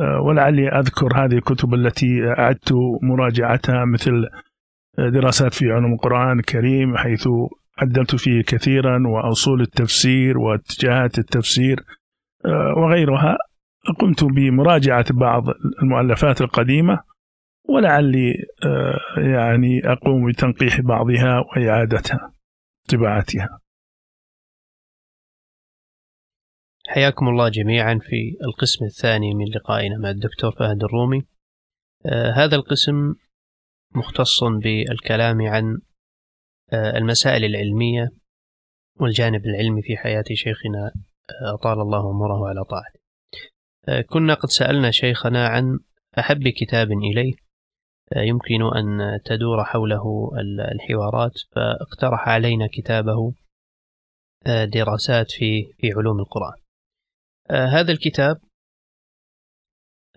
[0.00, 4.26] ولعلي أذكر هذه الكتب التي أعدت مراجعتها مثل
[4.98, 7.28] دراسات في علوم القرآن الكريم حيث
[7.78, 11.84] عدلت فيه كثيرا وأصول التفسير واتجاهات التفسير
[12.44, 13.36] آه، وغيرها.
[13.98, 15.44] قمت بمراجعة بعض
[15.82, 17.00] المؤلفات القديمة
[17.68, 18.34] ولعلي
[18.64, 22.32] آه، يعني أقوم بتنقيح بعضها وإعادتها
[22.88, 23.59] طباعتها.
[26.90, 31.26] حياكم الله جميعا في القسم الثاني من لقائنا مع الدكتور فهد الرومي.
[32.06, 33.14] آه هذا القسم
[33.94, 35.78] مختص بالكلام عن
[36.72, 38.08] آه المسائل العلمية
[39.00, 40.92] والجانب العلمي في حياة شيخنا
[41.30, 43.00] آه أطال الله عمره على طاعته.
[43.88, 45.78] آه كنا قد سألنا شيخنا عن
[46.18, 47.32] أحب كتاب إليه.
[48.16, 50.30] آه، يمكن أن تدور حوله
[50.72, 51.32] الحوارات.
[51.52, 53.32] فاقترح علينا كتابه
[54.46, 56.52] آه، دراسات في في علوم القرآن.
[56.52, 56.69] آه
[57.50, 58.40] هذا الكتاب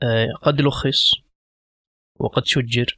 [0.04, 1.12] آه قد لخص
[2.20, 2.98] وقد شجر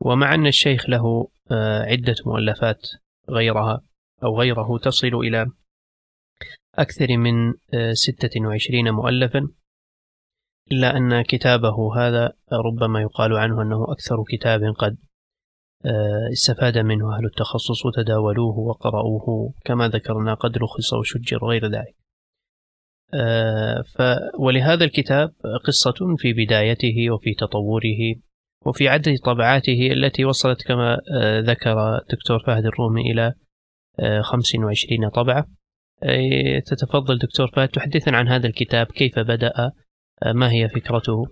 [0.00, 2.86] ومع أن الشيخ له آه عدة مؤلفات
[3.30, 3.82] غيرها
[4.22, 5.46] أو غيره تصل إلى
[6.78, 9.48] أكثر من آه، ستة وعشرين مؤلفا
[10.72, 14.96] إلا أن كتابه هذا ربما يقال عنه أنه أكثر كتاب قد
[15.84, 21.94] آه، استفاد منه أهل التخصص وتداولوه وقرأوه كما ذكرنا قد لخص وشجر غير ذلك.
[21.94, 21.97] آه،
[23.96, 24.02] ف
[24.38, 25.32] ولهذا الكتاب
[25.64, 28.14] قصة في بدايته وفي تطوره
[28.66, 33.34] وفي عدد طبعاته التي وصلت كما آه، ذكر دكتور فهد الرومي إلى
[34.22, 35.46] 25 آه، طبعة.
[36.66, 39.52] تتفضل دكتور فهد تحدثنا عن هذا الكتاب كيف بدأ
[40.34, 41.24] ما هي فكرته؟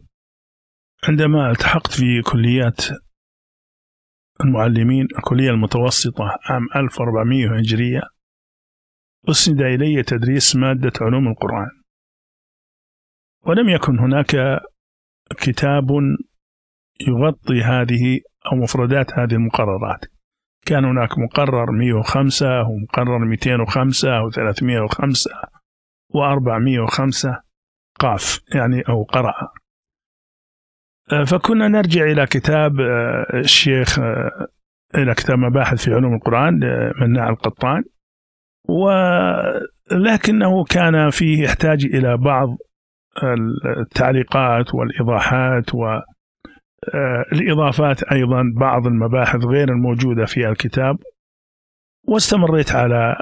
[1.09, 2.81] عندما التحقت في كليات
[4.45, 8.01] المعلمين الكلية المتوسطة عام 1400 هجرية
[9.31, 11.71] أسند إلي تدريس مادة علوم القرآن.
[13.47, 14.61] ولم يكن هناك
[15.39, 15.91] كتاب
[17.09, 18.21] يغطي هذه
[18.53, 20.05] أو مفردات هذه المقررات.
[20.67, 25.31] كان هناك مقرر 105 ومقرر 205 و 305
[26.15, 27.43] و 405
[28.01, 29.35] قاف يعني أو قرأ
[31.27, 34.49] فكنا نرجع إلى كتاب آه، الشيخ آه،
[34.95, 37.85] إلى كتاب مباحث في علوم القرآن لمناع القطان.
[38.69, 42.49] ولكنه كان فيه يحتاج إلى بعض
[43.81, 45.75] التعليقات والإيضاحات
[47.35, 50.99] والإضافات أيضا بعض المباحث غير الموجودة في الكتاب.
[52.09, 53.17] واستمريت على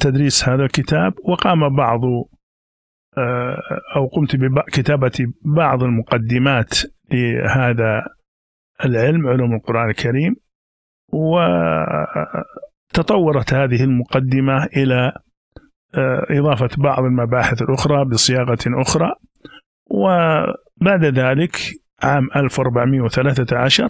[0.00, 2.00] تدريس هذا الكتاب وقام بعض
[3.96, 6.74] أو قمت بكتابة بعض المقدمات
[7.12, 8.06] لهذا
[8.84, 10.36] العلم علوم القرآن الكريم.
[12.98, 15.12] وتطورت هذه المقدمة إلى
[15.94, 19.12] آه، إضافة بعض المباحث الأخرى بصياغة أخرى.
[19.90, 21.56] وبعد ذلك
[22.02, 23.88] عام 1413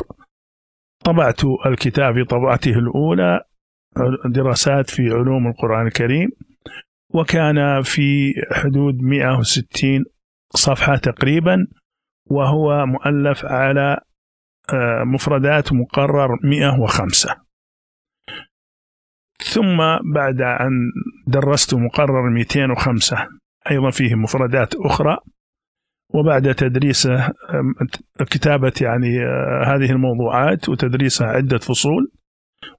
[1.04, 3.40] طبعت الكتاب في طبعته الأولى
[4.26, 6.30] دراسات في علوم القرآن الكريم.
[7.14, 10.04] وكان في حدود 160
[10.54, 11.66] صفحة تقريبا
[12.30, 14.00] وهو مؤلف على
[14.72, 17.43] آه، مفردات مقرر 105
[19.54, 19.76] ثم
[20.14, 20.72] بعد أن
[21.26, 23.28] درست مقرر 205
[23.70, 25.18] أيضا فيه مفردات أخرى
[26.14, 27.28] وبعد تدريسه
[28.30, 32.12] كتابة يعني آه، هذه الموضوعات وتدريسها عدة فصول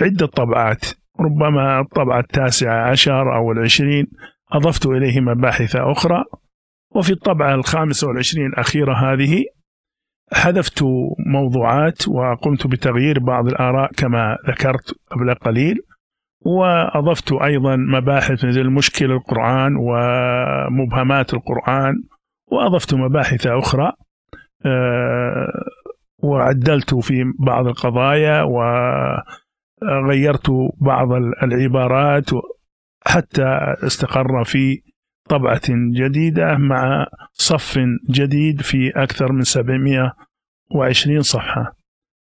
[0.00, 0.84] عدة طبعات.
[1.20, 4.06] ربما الطبعة التاسعة عشر أو العشرين
[4.52, 6.24] أضفت إليه مباحث أخرى
[6.90, 9.44] وفي الطبعة الخامسة والعشرين الأخيرة هذه
[10.32, 10.82] حذفت
[11.26, 15.78] موضوعات وقمت بتغيير بعض الآراء كما ذكرت قبل قليل
[16.40, 21.94] وأضفت أيضا مباحث مثل مشكل القرآن ومبهمات القرآن
[22.46, 23.92] وأضفت مباحث أخرى
[24.66, 25.64] آه،
[26.18, 28.42] وعدلت في بعض القضايا
[29.82, 31.12] وغيرت بعض
[31.42, 32.30] العبارات
[33.06, 34.82] حتى استقر في
[35.28, 35.60] طبعة
[35.94, 37.78] جديدة مع صف
[38.10, 41.76] جديد في أكثر من 720 صفحة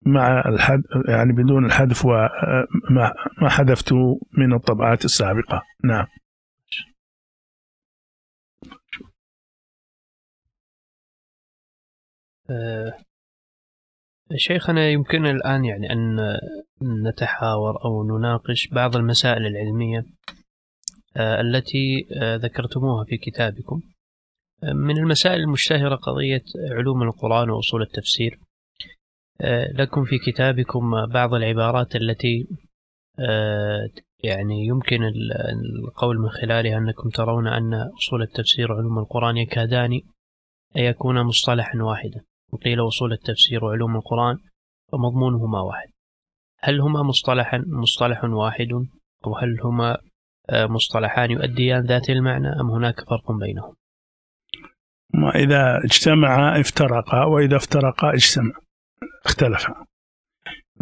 [0.06, 3.92] مع الحد يعني بدون الحذف وما ما حذفت
[4.38, 5.62] من الطبعات السابقة.
[5.84, 6.06] نعم.
[12.50, 12.92] أه
[14.36, 16.16] شيخنا يمكننا الآن يعني أن
[16.82, 19.98] نتحاور أو نناقش بعض المسائل العلمية.
[19.98, 20.41] آه،
[21.16, 23.80] التي آه، ذكرتموها في كتابكم.
[24.64, 28.38] آه، من المسائل المشتهرة قضية علوم القرآن وأصول التفسير.
[29.74, 32.46] لكم في كتابكم بعض العبارات التي
[34.24, 35.02] يعني يمكن
[35.84, 39.92] القول من خلالها أنكم ترون أن أصول التفسير وعلوم القرآن يكادان
[40.76, 42.20] أن يكونا مصطلحا واحدا.
[42.52, 44.38] وقيل أصول التفسير وعلوم القرآن
[44.92, 45.88] فمضمونهما واحد.
[46.58, 48.68] هل هما مصطلحا مصطلح واحد
[49.26, 49.98] أو هل هما
[50.52, 53.74] مصطلحان يؤديان ذات المعنى أم هناك فرق بينهم؟
[55.14, 58.60] ما إذا اجتمعا افترقا وإذا افترقا اجتمعا
[59.24, 59.74] اختلفا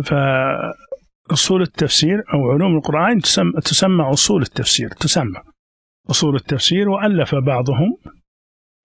[0.04, 5.40] فأصول التفسير أو علوم القرآن تسمى, تسمى أصول التفسير تسمى
[6.10, 7.96] أصول التفسير وألف بعضهم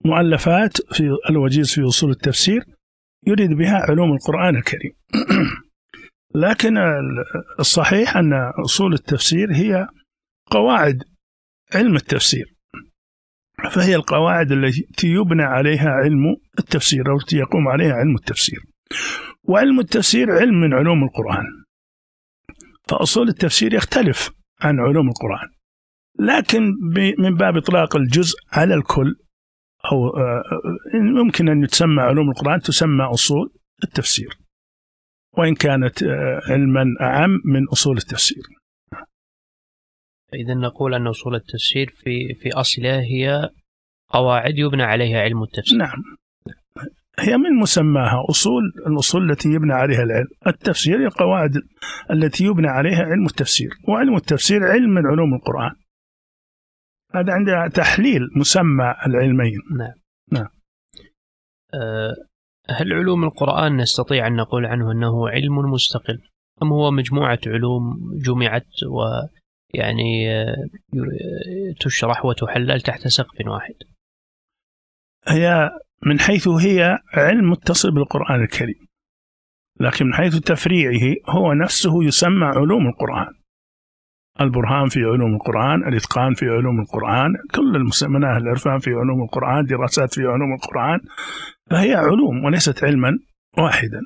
[0.04, 2.64] مؤلفات في الوجيز في أصول التفسير
[3.26, 4.92] يريد بها علوم القرآن الكريم.
[6.44, 6.78] لكن
[7.60, 8.32] الصحيح أن
[8.64, 9.86] أصول التفسير هي
[10.50, 11.02] قواعد
[11.74, 12.56] علم التفسير.
[13.70, 18.60] فهي القواعد التي يبنى عليها علم التفسير أو التي يقوم عليها علم التفسير.
[19.42, 21.44] وعلم التفسير علم من علوم القرآن.
[22.88, 24.30] فأصول التفسير يختلف
[24.60, 25.48] عن علوم القرآن.
[26.20, 26.72] لكن
[27.18, 29.14] من باب إطلاق الجزء على الكل
[29.92, 30.42] أو آه،
[30.94, 33.52] ممكن أن تسمى علوم القرآن تسمى أصول
[33.84, 34.38] التفسير.
[35.38, 38.42] وإن كانت آه، علما أعم من أصول التفسير.
[40.34, 43.50] إذا نقول أن أصول التفسير في في أصلها هي
[44.08, 45.78] قواعد يبنى عليها علم التفسير.
[45.78, 46.02] نعم.
[47.18, 50.28] هي من مسماها أصول الأصول التي يبنى عليها العلم.
[50.46, 51.62] التفسير هي القواعد
[52.10, 55.72] التي يبنى عليها علم التفسير وعلم التفسير علم من علوم القرآن.
[57.14, 59.60] هذا عندها تحليل مسمى العلمين.
[59.78, 59.94] نعم.
[60.32, 60.48] نعم.
[61.74, 62.14] أه
[62.70, 66.22] هل علوم القرآن نستطيع أن نقول عنه أنه علم مستقل
[66.62, 69.02] أم هو مجموعة علوم جمعت و
[69.74, 70.54] يعني آه،
[71.80, 73.74] تشرح وتحلل تحت سقف واحد.
[75.28, 75.70] هي
[76.06, 78.86] من حيث هي علم متصل بالقرآن الكريم
[79.80, 83.34] لكن من حيث تفريعه هو نفسه يسمى علوم القرآن.
[84.40, 90.14] البرهان في علوم القرآن الإتقان في علوم القرآن كل المسمناه العرفان في علوم القرآن دراسات
[90.14, 91.00] في علوم القرآن
[91.70, 93.18] فهي علوم وليست علما
[93.58, 94.00] واحدا.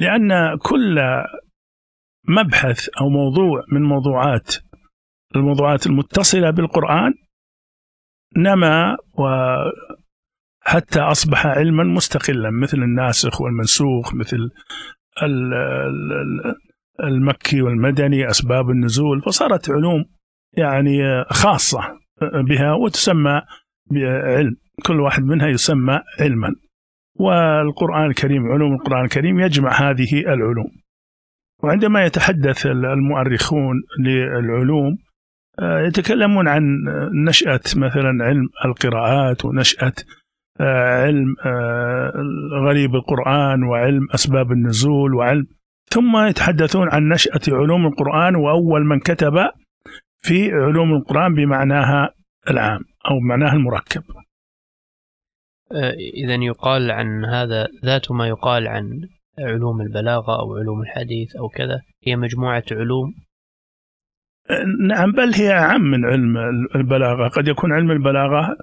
[0.00, 1.00] لأن كل
[2.28, 4.54] مبحث أو موضوع من موضوعات
[5.36, 7.14] الموضوعات المتصلة بالقرآن
[8.36, 8.96] نما
[10.64, 14.50] وحتى أصبح علما مستقلا مثل الناسخ والمنسوخ مثل
[17.04, 20.04] المكي والمدني أسباب النزول فصارت علوم
[20.52, 21.80] يعني خاصة
[22.22, 23.42] بها وتسمى
[23.90, 24.56] بعلم
[24.86, 26.54] كل واحد منها يسمى علما.
[27.14, 30.70] والقرآن الكريم علوم القرآن الكريم يجمع هذه العلوم.
[31.62, 34.98] وعندما يتحدث المؤرخون للعلوم
[35.62, 36.62] يتكلمون عن
[37.26, 39.92] نشأة مثلا علم القراءات ونشأة
[40.60, 42.12] آه، علم آه،
[42.66, 45.46] غريب القرآن وعلم أسباب النزول وعلم
[45.90, 49.48] ثم يتحدثون عن نشأة علوم القرآن وأول من كتب
[50.18, 52.14] في علوم القرآن بمعناها
[52.50, 52.80] العام
[53.10, 54.02] أو معناها المركب.
[56.14, 59.00] إذا يقال عن هذا ذات ما يقال عن
[59.38, 63.14] علوم البلاغة أو علوم الحديث أو كذا هي مجموعة علوم
[64.88, 66.36] نعم بل هي أعم من علم
[66.74, 67.28] البلاغة.
[67.28, 68.56] قد يكون علم البلاغة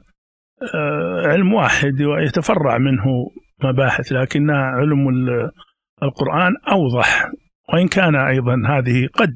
[0.76, 3.32] آه، علم واحد ويتفرع منه
[3.64, 5.10] مباحث لكنها علم
[6.04, 7.32] القرآن أوضح.
[7.74, 9.36] وإن كان أيضا هذه قد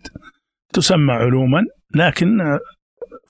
[0.73, 1.65] تسمى علوما
[1.95, 2.59] لكن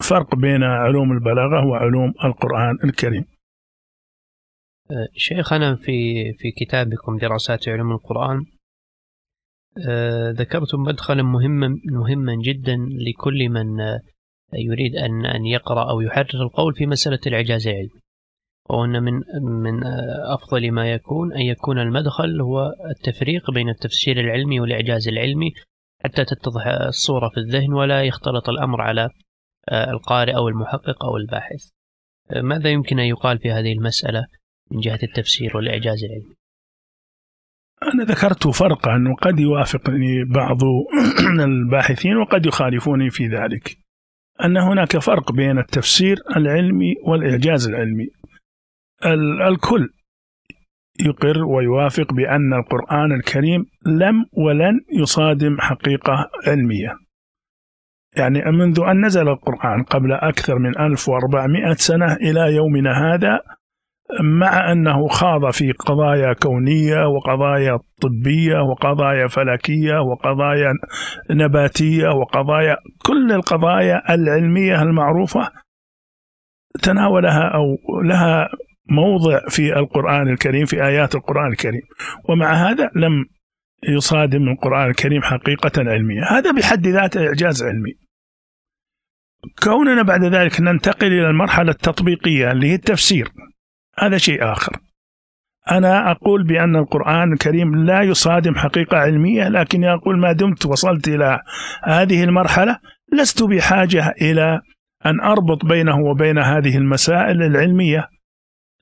[0.01, 3.25] فرق بين علوم البلاغة وعلوم القرآن الكريم.
[4.91, 8.45] آه، شيخنا في في كتابكم دراسات علوم القرآن
[10.31, 13.99] ذكرتم مدخلا مهما مهما جدا لكل من آه،
[14.53, 18.01] يريد ان أن يقرأ أو يحرر القول في مسألة الإعجاز العلمي.
[18.69, 19.13] وأن من
[19.63, 19.83] من
[20.33, 25.51] أفضل ما يكون أن يكون المدخل هو التفريق بين التفسير العلمي والإعجاز العلمي
[26.03, 29.09] حتى تتضح الصورة في الذهن ولا يختلط الأمر على
[29.71, 31.69] القارئ أو المحقق أو الباحث.
[32.43, 34.25] ماذا يمكن أن يقال في هذه المسألة
[34.71, 36.35] من جهة التفسير والإعجاز العلمي؟
[37.83, 40.59] أنا ذكرت فرقا وقد يوافقني بعض
[41.47, 43.77] الباحثين وقد يخالفوني في ذلك.
[44.43, 48.07] أن هناك فرق بين التفسير العلمي والإعجاز العلمي.
[49.47, 49.89] الكل
[50.99, 56.97] يقر ويوافق بأن القرآن الكريم لم ولن يصادم حقيقة علمية.
[58.17, 63.39] يعني منذ أن نزل القرآن قبل أكثر من 1400 سنة إلى يومنا هذا
[64.21, 70.73] مع أنه خاض في قضايا كونية وقضايا طبية وقضايا فلكية وقضايا
[71.31, 75.51] نباتية وقضايا كل القضايا العلمية المعروفة
[76.83, 78.49] تناولها أو لها
[78.89, 81.81] موضع في القرآن الكريم في آيات القرآن الكريم.
[82.29, 83.25] ومع هذا لم
[83.89, 86.23] يصادم القرآن الكريم حقيقة علمية.
[86.23, 87.93] هذا بحد ذاته إعجاز علمي.
[89.63, 93.31] كوننا بعد ذلك ننتقل إلى المرحلة التطبيقية اللي هي التفسير.
[93.99, 94.79] هذا شيء آخر.
[95.71, 101.39] أنا أقول بأن القرآن الكريم لا يصادم حقيقة علمية لكن أقول ما دمت وصلت إلى
[101.83, 102.79] هذه المرحلة
[103.13, 104.61] لست بحاجة إلى
[105.05, 108.07] أن أربط بينه وبين هذه المسائل العلمية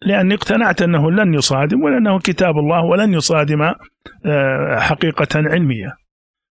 [0.02, 3.62] لأني اقتنعت أنه لن يصادم ولأنه كتاب الله ولن يصادم
[4.26, 5.96] آه، حقيقة علمية.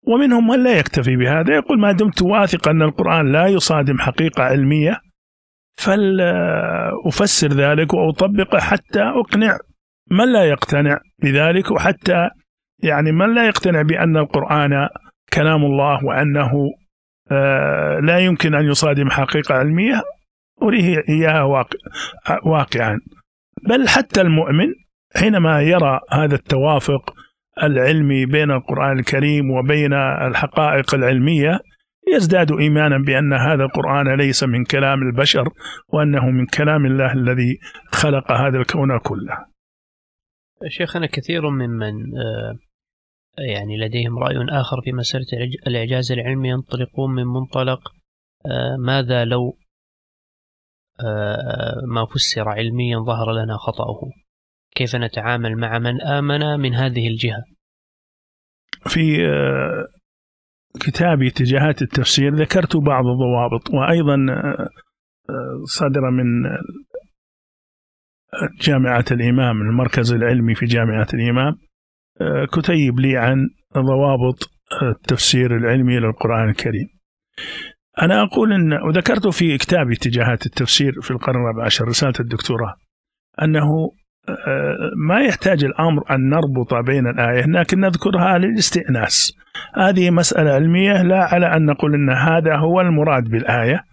[0.06, 5.00] ومنهم من لا يكتفي بهذا يقول ما دمت واثق أن القرآن لا يصادم حقيقة علمية
[5.78, 9.58] فلأفسر ذلك وأطبقه حتى أقنع
[10.10, 12.30] من لا يقتنع بذلك وحتى
[12.82, 14.88] يعني من لا يقتنع بأن القرآن
[15.32, 16.52] كلام الله وأنه
[17.30, 20.02] آه، لا يمكن أن يصادم حقيقة علمية
[20.62, 21.78] أريه إياها واقع
[22.44, 23.00] واقعا.
[23.68, 24.66] بل حتى المؤمن
[25.16, 27.14] حينما يرى هذا التوافق
[27.62, 31.60] العلمي بين القرآن الكريم وبين الحقائق العلمية
[32.16, 35.48] يزداد إيمانا بأن هذا القرآن ليس من كلام البشر
[35.88, 37.58] وأنه من كلام الله الذي
[37.92, 39.46] خلق هذا الكون كله.
[40.66, 42.58] شيخنا كثير ممن آه،
[43.38, 45.26] يعني لديهم رأي آخر في مسألة
[45.66, 47.92] الإعجاز العلمي ينطلقون من منطلق
[48.46, 49.58] آه، ماذا لو
[51.00, 54.00] آه، ما فسر علميا ظهر لنا خطأه
[54.74, 57.44] كيف نتعامل مع من آمن من هذه الجهة
[58.86, 59.18] في
[60.80, 64.68] كتابي اتجاهات التفسير ذكرت بعض الضوابط وأيضا آه،
[65.30, 66.44] آه، صدر من
[68.60, 71.54] جامعة الإمام المركز العلمي في جامعة الإمام.
[72.20, 73.48] آه، كتيب لي عن
[73.78, 74.50] ضوابط
[74.82, 76.88] التفسير العلمي للقرآن الكريم.
[78.02, 82.74] أنا أقول أن وذكرت في كتابي اتجاهات التفسير في القرن الرابع عشر رسالة الدكتوراه
[83.42, 83.92] أنه
[84.96, 89.36] ما يحتاج الأمر أن نربط بين الآية لكن نذكرها للاستئناس.
[89.74, 93.84] هذه مسألة علمية لا على أن نقول إن هذا هو المراد بالآية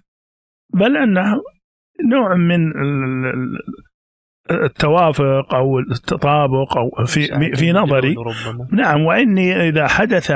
[0.74, 1.42] بل أنه
[2.12, 2.72] نوع من
[4.52, 8.16] التوافق أو التطابق أو في في نظري.
[8.72, 10.30] نعم وإني إذا حدث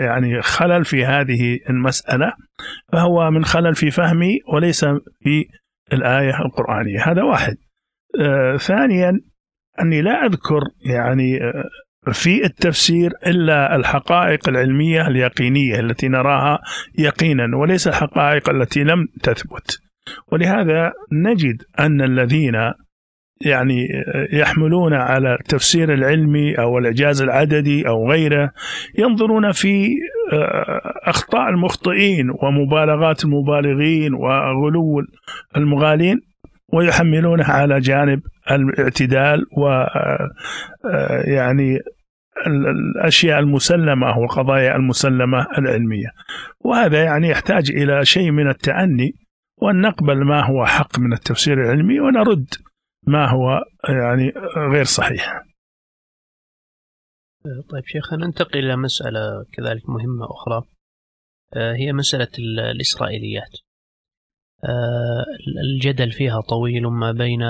[0.00, 2.32] يعني خلل في هذه المسألة
[2.92, 4.84] فهو من خلل في فهمي وليس
[5.20, 5.48] في
[5.92, 7.10] الآية القرآنية.
[7.10, 7.56] هذا واحد.
[8.20, 9.20] آه ثانيا
[9.80, 11.64] أني لا أذكر يعني آه
[12.12, 16.58] في التفسير إلا الحقائق العلمية اليقينية التي نراها
[16.98, 19.78] يقينا وليس الحقائق التي لم تثبت.
[20.32, 22.72] ولهذا نجد أن الذين
[23.40, 23.88] يعني
[24.32, 28.50] يحملون على التفسير العلمي أو الإعجاز العددي أو غيره
[28.98, 29.88] ينظرون في
[30.32, 35.02] آه، أخطاء المخطئين ومبالغات المبالغين وغلو
[35.56, 36.20] المغالين.
[36.72, 41.78] ويحملونها على جانب الاعتدال و آه، يعني
[42.46, 46.08] الأشياء المسلمة والقضايا المسلمة العلمية.
[46.60, 49.14] وهذا يعني يحتاج إلى شيء من التأني
[49.56, 52.46] وان نقبل ما هو حق من التفسير العلمي ونرد
[53.06, 54.32] ما هو يعني
[54.72, 55.42] غير صحيح.
[57.70, 60.62] طيب شيخ ننتقل إلى مسألة كذلك مهمة أخرى
[61.54, 63.54] آه، هي مسألة الإسرائيليات.
[63.54, 63.65] آه،
[65.64, 67.40] الجدل فيها طويل ما بين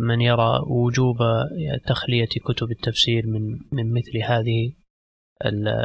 [0.00, 1.16] من يرى وجوب
[1.86, 3.42] تخلية كتب التفسير من
[3.72, 4.72] من مثل هذه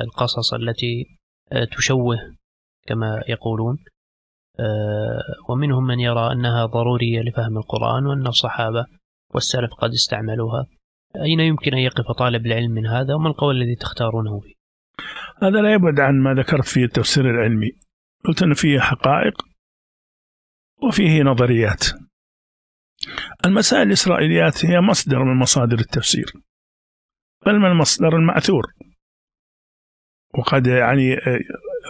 [0.03, 1.05] القصص التي
[1.51, 2.17] آه، تشوه
[2.87, 3.77] كما يقولون.
[4.59, 8.85] آه، ومنهم من يرى أنها ضرورية لفهم القرآن وأن الصحابة
[9.33, 10.65] والسلف قد استعملوها.
[11.15, 14.53] أين يمكن أن يقف طالب العلم من هذا؟ وما القول الذي تختارونه فيه؟
[15.41, 17.71] هذا لا يبعد عن ما ذكرت في التفسير العلمي.
[18.25, 19.50] قلت أن فيه حقائق
[20.83, 21.83] وفيه نظريات.
[23.45, 26.33] المسائل الإسرائيليات هي مصدر من مصادر التفسير
[27.45, 28.63] بل من المصدر المأثور
[30.37, 31.15] وقد يعني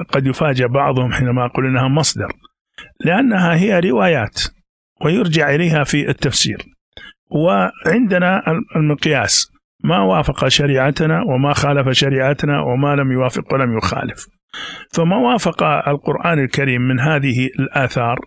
[0.10, 2.32] قد يفاجأ بعضهم حينما أقول أنها مصدر
[3.06, 4.42] لأنها هي روايات
[5.06, 6.66] ويرجع إليها في التفسير.
[7.32, 8.44] وعندنا
[8.76, 9.52] المقياس
[9.84, 14.28] ما وافق شريعتنا وما خالف شريعتنا وما لم يوافق ولم يخالف.
[14.94, 18.20] فما وافق القرآن الكريم من هذه الآثار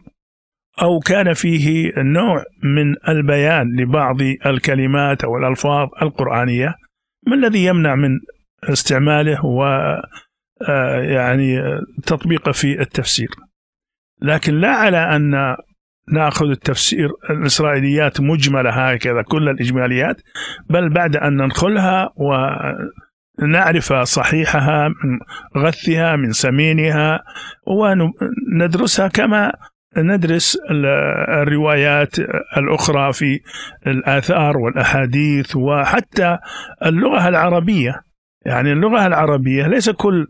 [0.82, 4.16] أو كان فيه نوع من البيان لبعض
[4.46, 6.74] الكلمات أو الألفاظ القرآنية
[7.26, 8.10] ما الذي يمنع من
[8.64, 9.64] استعماله و
[10.68, 11.60] آه، يعني
[12.06, 13.28] تطبيقه في التفسير؟
[14.22, 15.56] لكن لا على أن
[16.12, 20.16] نأخذ التفسير الإسرائيليات مجملة هكذا كل الإجماليات
[20.70, 22.10] بل بعد أن ننخلها
[23.42, 25.18] ونعرف صحيحها من
[25.56, 27.20] غثها من سمينها
[27.66, 29.52] وندرسها كما
[29.98, 30.58] ندرس
[31.28, 32.18] الروايات
[32.56, 33.40] الأخرى في
[33.86, 36.38] الآثار والأحاديث وحتى
[36.86, 38.00] اللغة العربية.
[38.46, 40.26] يعني اللغة العربية ليس كل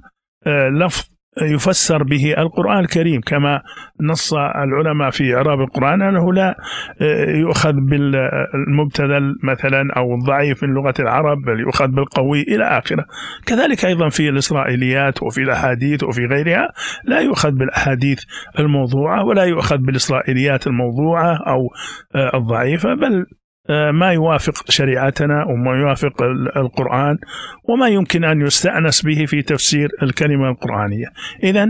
[0.80, 3.62] لفظ يفسر به القرآن الكريم كما
[4.00, 6.56] نص العلماء في إعراب القرآن أنه لا
[7.00, 13.04] آه، يؤخذ بالمبتذل مثلا أو الضعيف من لغة العرب بل يؤخذ بالقوي إلى آخره.
[13.46, 16.72] كذلك أيضا في الإسرائيليات وفي الأحاديث وفي غيرها
[17.04, 18.22] لا يؤخذ بالأحاديث
[18.58, 21.68] الموضوعة ولا يؤخذ بالإسرائيليات الموضوعة أو
[22.14, 23.26] آه، الضعيفة بل
[23.68, 26.22] ما يوافق شريعتنا وما يوافق
[26.56, 27.18] القرآن
[27.64, 31.06] وما يمكن أن يستأنس به في تفسير الكلمة القرآنية.
[31.42, 31.66] إذا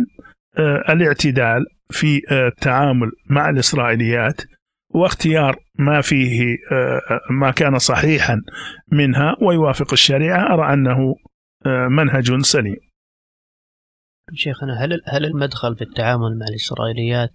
[0.59, 4.41] آه، الاعتدال في آه، التعامل مع الإسرائيليات
[4.95, 6.57] واختيار ما فيه
[7.31, 8.43] ما كان صحيحا
[8.93, 11.15] منها ويوافق الشريعة أرى أنه
[11.89, 12.77] منهج سليم.
[14.33, 17.31] شيخنا هل هل المدخل في التعامل مع الإسرائيليات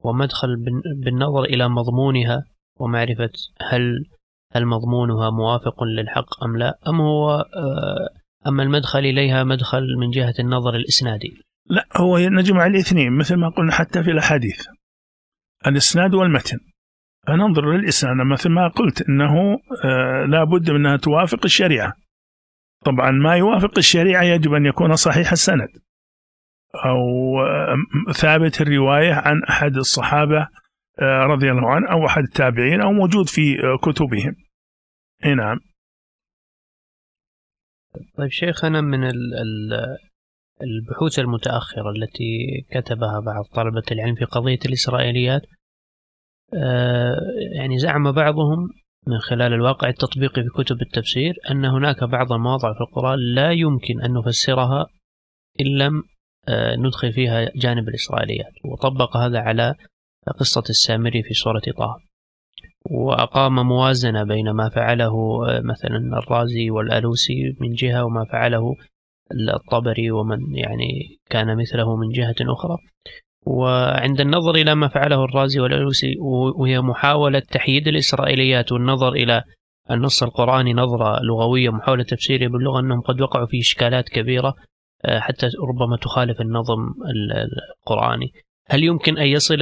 [0.00, 0.48] ومدخل
[0.96, 2.44] بالنظر إلى مضمونها
[2.80, 3.32] ومعرفة
[3.70, 4.04] هل
[4.52, 8.08] هل مضمونها موافق للحق أم لا أم هو آه،
[8.46, 13.72] أما المدخل إليها مدخل من جهة النظر الإسنادي؟ لا هو نجمع الاثنين مثل ما قلنا
[13.72, 14.66] حتى في الأحاديث.
[15.66, 16.58] الإسناد والمتن.
[17.26, 21.92] فننظر للإسناد مثل ما قلت أنه آه، لا بد من أنها توافق الشريعة.
[22.84, 25.68] طبعا ما يوافق الشريعة يجب أن يكون صحيح السند.
[26.74, 27.00] أو
[27.40, 30.48] آه، ثابت الرواية عن أحد الصحابة
[31.02, 34.36] رضي الله عنه أو أحد التابعين أو موجود في آه، كتبهم.
[35.24, 35.60] إي نعم.
[38.16, 39.04] طيب شيخنا من
[40.62, 45.42] البحوث المتأخرة التي كتبها بعض طلبة العلم في قضية الإسرائيليات
[46.54, 47.16] آه،
[47.56, 48.68] يعني زعم بعضهم
[49.06, 54.02] من خلال الواقع التطبيقي في كتب التفسير أن هناك بعض المواضع في القرآن لا يمكن
[54.02, 54.86] أن نفسرها
[55.60, 56.02] إن لم
[56.78, 59.74] ندخل فيها جانب الإسرائيليات وطبق هذا على
[60.38, 61.96] قصة السامري في سورة طه.
[62.90, 65.14] وأقام موازنة بين ما فعله
[65.60, 68.74] مثلا الرازي والألوسي من جهة وما فعله
[69.54, 72.76] الطبري ومن يعني كان مثله من جهة أخرى.
[73.46, 76.14] وعند النظر إلى ما فعله الرازي والألوسي
[76.58, 79.42] وهي محاولة تحييد الإسرائيليات والنظر إلى
[79.90, 84.54] النص القرآني نظرة لغوية محاولة تفسيره باللغة أنهم قد وقعوا في إشكالات كبيرة
[85.04, 86.94] آه، حتى ربما تخالف النظم
[87.82, 88.32] القرآني.
[88.68, 89.58] هل يمكن أن يصل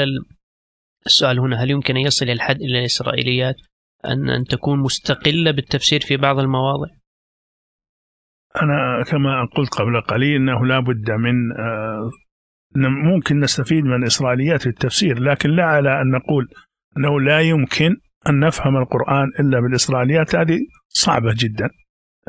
[1.06, 3.56] السؤال هنا هل يمكن أن يصل الحد إلى الإسرائيليات
[4.04, 6.88] أن أن تكون مستقلة بالتفسير في بعض المواضع؟
[8.62, 12.10] أنا كما قلت قبل قليل أنه لا بد من آه،
[12.76, 16.48] ممكن نستفيد من الإسرائيليات في التفسير لكن لا على أن نقول
[16.96, 17.96] أنه لا يمكن
[18.28, 21.70] أن نفهم القرآن إلا بالإسرائيليات هذه صعبة جدا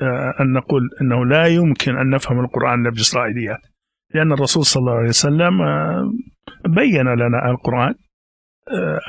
[0.02, 3.60] آه، أن نقول أنه لا يمكن أن نفهم القرآن إلا بالإسرائيليات
[4.14, 6.12] لأن الرسول صلى الله عليه وسلم آه،
[6.68, 7.96] بين لنا القرآن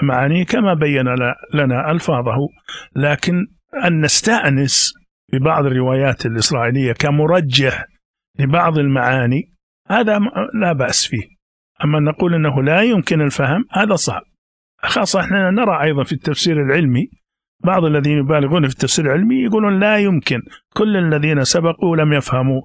[0.02, 1.04] معانيه كما بين
[1.54, 2.48] لنا ألفاظه
[2.96, 3.46] لكن
[3.84, 4.94] أن نستأنس
[5.32, 7.84] ببعض الروايات الإسرائيلية كمرجح
[8.38, 9.52] لبعض المعاني
[9.88, 10.20] هذا
[10.54, 11.22] لا بأس فيه.
[11.84, 14.22] أما نقول أنه لا يمكن الفهم هذا صعب.
[14.82, 17.08] خاصة إحنا نرى أيضا في التفسير العلمي
[17.64, 20.42] بعض الذين يبالغون في التفسير العلمي يقولون لا يمكن.
[20.74, 22.62] كل الذين سبقوا لم يفهموا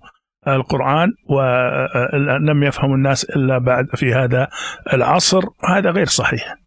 [0.48, 4.48] القرآن ولم يفهموا الناس إلا بعد في هذا
[4.94, 6.63] العصر هذا غير صحيح.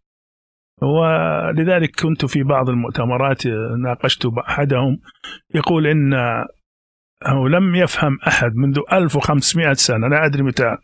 [0.82, 3.46] ولذلك كنت في بعض المؤتمرات
[3.82, 4.98] ناقشت أحدهم
[5.54, 6.14] يقول إن
[7.28, 10.76] أو لم يفهم أحد منذ 1500 سنة لا أدري متى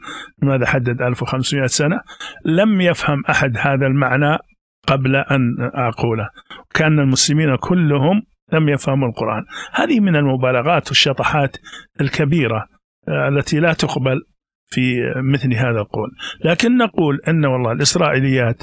[0.43, 2.01] لماذا حدد 1500 سنة
[2.45, 4.39] لم يفهم أحد هذا المعنى
[4.87, 6.29] قبل أن أقوله.
[6.75, 8.23] كان المسلمين كلهم
[8.53, 9.45] لم يفهموا القرآن.
[9.73, 11.57] هذه من المبالغات والشطحات
[12.01, 12.67] الكبيرة
[13.09, 14.23] آه، التي لا تقبل
[14.69, 16.11] في مثل هذا القول.
[16.45, 18.63] لكن نقول أن والله الإسرائيليات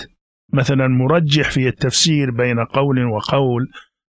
[0.53, 3.67] مثلا مرجح في التفسير بين قول وقول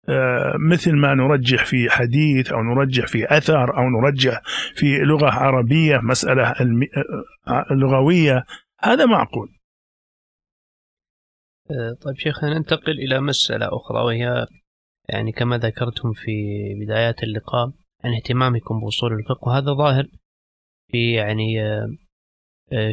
[0.09, 4.43] آه، مثل ما نرجح في حديث أو نرجح في أثر أو نرجح
[4.75, 6.51] في لغة عربية مسألة
[7.49, 8.45] آه، لغوية
[8.81, 9.49] هذا معقول.
[11.71, 14.47] آه، طيب شيخنا ننتقل إلى مسألة أخرى وهي
[15.09, 16.33] يعني كما ذكرتم في
[16.81, 17.73] بدايات اللقاء
[18.05, 20.07] عن اهتمامكم بأصول الفقه وهذا ظاهر
[20.91, 21.57] في يعني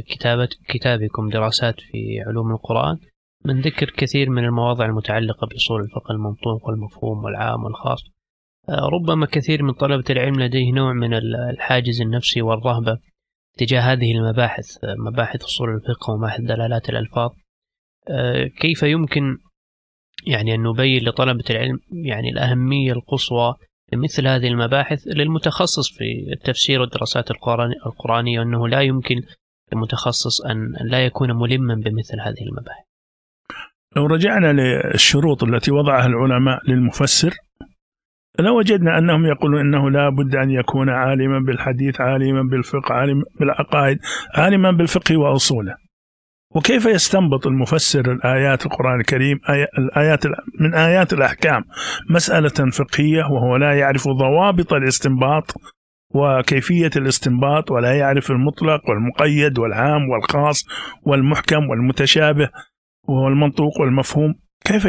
[0.08, 2.98] كتابة كتابكم دراسات في علوم القرآن
[3.46, 8.00] من ذكر كثير من المواضع المتعلقة بأصول الفقه المنطوق والمفهوم والعام والخاص.
[8.70, 11.14] آه، ربما كثير من طلبة العلم لديه نوع من
[11.54, 13.00] الحاجز النفسي والرهبة
[13.58, 17.30] تجاه هذه المباحث آه، مباحث أصول الفقه ومباحث دلالات الألفاظ.
[18.10, 19.38] آه، كيف يمكن
[20.28, 23.56] يعني أن نبين لطلبة العلم يعني الأهمية القصوى
[23.94, 27.32] لمثل هذه المباحث للمتخصص في التفسير والدراسات
[27.86, 29.22] القرآنية أنه لا يمكن
[29.74, 32.85] للمتخصص أن لا يكون ملما بمثل هذه المباحث؟
[33.96, 37.34] لو رجعنا للشروط التي وضعها العلماء للمفسر
[38.40, 44.00] لوجدنا أنهم يقولون أنه لا بد أن يكون عالما بالحديث عالما بالفقه عالما بالعقائد
[44.36, 45.76] عالما بالفقه وأصوله.
[46.56, 49.40] وكيف يستنبط المفسر الآيات القرآن الكريم
[49.78, 50.26] الآيات
[50.60, 51.64] من آيات الأحكام
[52.10, 55.54] مسألة فقهية وهو لا يعرف ضوابط الاستنباط
[56.10, 60.66] وكيفية الاستنباط ولا يعرف المطلق والمقيد والعام والخاص
[61.04, 62.50] والمحكم والمتشابه
[63.08, 64.36] وهو المنطوق والمفهوم
[64.66, 64.88] كيف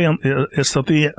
[0.59, 1.13] يستطيع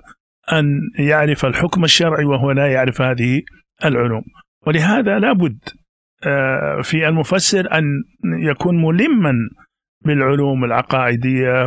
[0.54, 3.42] أن يعرف الحكم الشرعي وهو لا يعرف هذه
[3.86, 4.24] العلوم؟
[4.68, 5.60] ولهذا لابد
[6.26, 7.84] آه، في المفسر أن
[8.24, 9.34] يكون ملما
[10.06, 11.66] بالعلوم العقائدية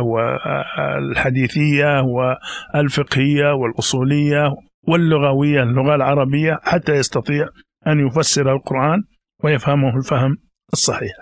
[0.91, 4.55] والحديثية والفقهية والأصولية
[4.87, 7.47] واللغوية اللغة العربية حتى يستطيع
[7.87, 9.03] أن يفسر القرآن
[9.43, 10.37] ويفهمه الفهم
[10.73, 11.13] الصحيح.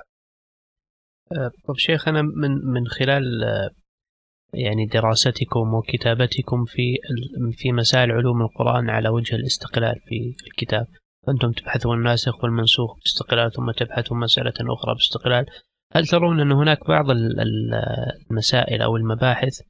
[1.67, 3.23] طب شيخنا من من خلال
[4.53, 6.97] يعني دراستكم وكتابتكم في
[7.51, 10.87] في مسائل علوم القرآن على وجه الاستقلال في الكتاب.
[11.29, 15.45] أنتم تبحثون الناسخ والمنسوخ باستقلال ثم تبحثون مسألة أخرى باستقلال.
[15.93, 17.05] هل ترون أن هناك بعض
[18.31, 19.61] المسائل أو المباحث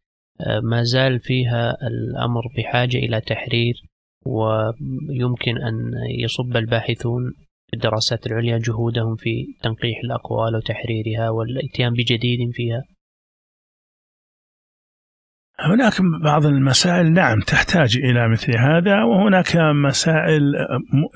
[0.42, 3.74] آه، ما زال فيها الأمر بحاجة إلى تحرير
[4.26, 7.34] ويمكن أن يصب الباحثون
[7.70, 12.84] في الدراسات العليا جهودهم في تنقيح الأقوال وتحريرها والاتيان بجديد فيها؟
[15.60, 15.94] هناك
[16.24, 20.42] بعض المسائل نعم تحتاج إلى مثل هذا وهناك مسائل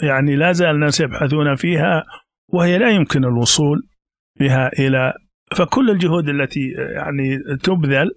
[0.03, 2.03] يعني لا زال الناس يبحثون فيها
[2.53, 3.81] وهي لا يمكن الوصول
[4.39, 5.13] بها إلى
[5.55, 8.11] فكل الجهود التي يعني تبذل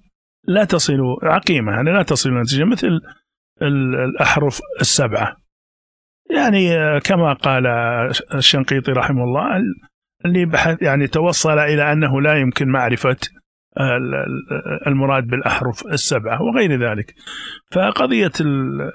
[0.49, 3.01] لا تصل عقيمة يعني لا تصل إلى نتيجة مثل
[3.63, 5.37] الأحرف السبعة.
[6.31, 6.71] يعني
[7.01, 7.67] كما قال
[8.35, 9.43] الشنقيطي رحمه الله
[10.25, 13.17] اللي بحث يعني توصل إلى أنه لا يمكن معرفة
[14.87, 17.15] المراد بالأحرف السبعة وغير ذلك.
[17.73, 18.33] فقضية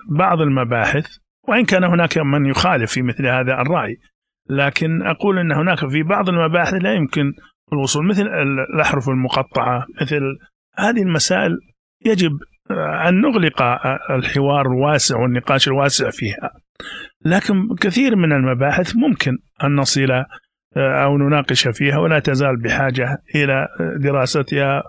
[0.09, 1.17] بعض المباحث
[1.47, 3.97] وإن كان هناك من يخالف في مثل هذا الرأي
[4.49, 7.34] لكن أقول أن هناك في بعض المباحث لا يمكن
[7.73, 8.07] الوصول.
[8.07, 8.27] مثل
[8.75, 10.21] الأحرف المقطعة مثل
[10.77, 11.57] هذه المسائل
[12.05, 12.32] يجب
[13.07, 13.61] أن نغلق
[14.11, 16.51] الحوار الواسع والنقاش الواسع فيها.
[17.25, 20.25] لكن كثير من المباحث ممكن أن نصل
[20.78, 24.84] أو نناقش فيها ولا تزال بحاجة إلى دراستها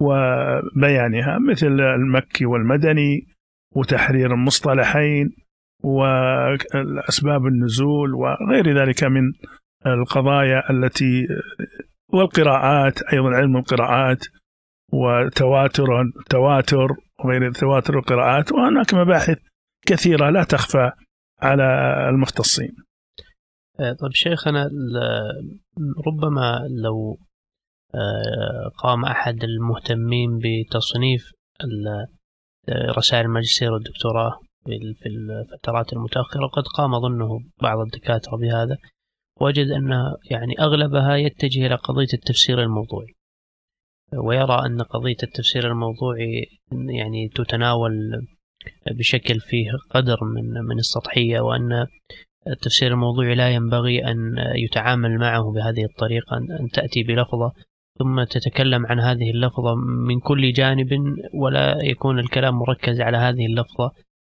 [0.00, 3.26] وبيانها مثل المكي والمدني
[3.74, 5.30] وتحرير المصطلحين
[5.84, 9.32] وأسباب النزول وغير ذلك من
[9.86, 11.26] القضايا التي
[12.12, 14.24] والقراءات أيضا علم القراءات
[14.92, 15.86] وتواتر
[16.30, 16.88] تواتر
[17.24, 19.38] وغير تواتر القراءات وهناك مباحث
[19.86, 20.90] كثيرة لا تخفى
[21.42, 21.64] على
[22.08, 22.76] المختصين.
[23.80, 24.70] طيب شيخنا
[26.06, 27.18] ربما لو
[27.94, 31.32] آه، قام أحد المهتمين بتصنيف
[32.68, 34.40] آه، رسائل الماجستير والدكتوراه
[34.94, 38.76] في الفترات المتأخرة قد قام أظنه بعض الدكاترة بهذا.
[39.40, 39.90] وجد أن
[40.30, 43.14] يعني أغلبها يتجه إلى قضية التفسير الموضوعي.
[44.14, 47.92] ويرى أن قضية التفسير الموضوعي يعني تتناول
[48.90, 51.86] بشكل فيه قدر من من السطحية وأن
[52.46, 57.52] التفسير الموضوعي لا ينبغي أن يتعامل معه بهذه الطريقة أن تأتي بلفظة
[57.98, 59.74] ثم تتكلم عن هذه اللفظة
[60.08, 60.88] من كل جانب
[61.34, 63.92] ولا يكون الكلام مركز على هذه اللفظة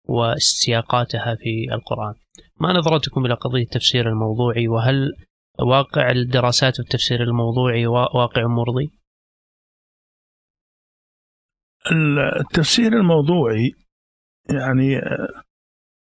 [0.09, 2.15] وسياقاتها في القرآن
[2.61, 5.13] ما نظرتكم إلى قضية التفسير الموضوعي وهل
[5.59, 8.91] واقع الدراسات في التفسير الموضوعي واقع مرضي؟
[12.41, 13.73] التفسير الموضوعي
[14.51, 15.01] يعني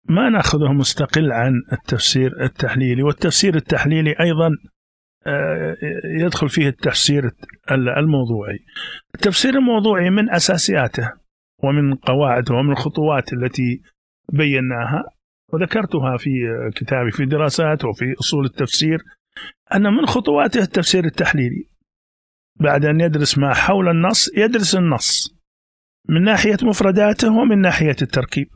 [0.09, 4.49] ما نأخذه مستقل عن التفسير التحليلي والتفسير التحليلي أيضا
[5.27, 7.31] آه، يدخل فيه التفسير
[7.71, 8.59] الموضوعي.
[9.15, 11.11] التفسير الموضوعي من أساسياته
[11.63, 13.81] ومن قواعده ومن الخطوات التي
[14.33, 15.03] بيناها
[15.53, 16.31] وذكرتها في
[16.75, 19.03] كتابي في دراسات وفي أصول التفسير
[19.75, 21.69] أن من خطواته التفسير التحليلي.
[22.55, 25.35] بعد أن يدرس ما حول النص يدرس النص
[26.09, 28.47] من ناحية مفرداته ومن ناحية التركيب.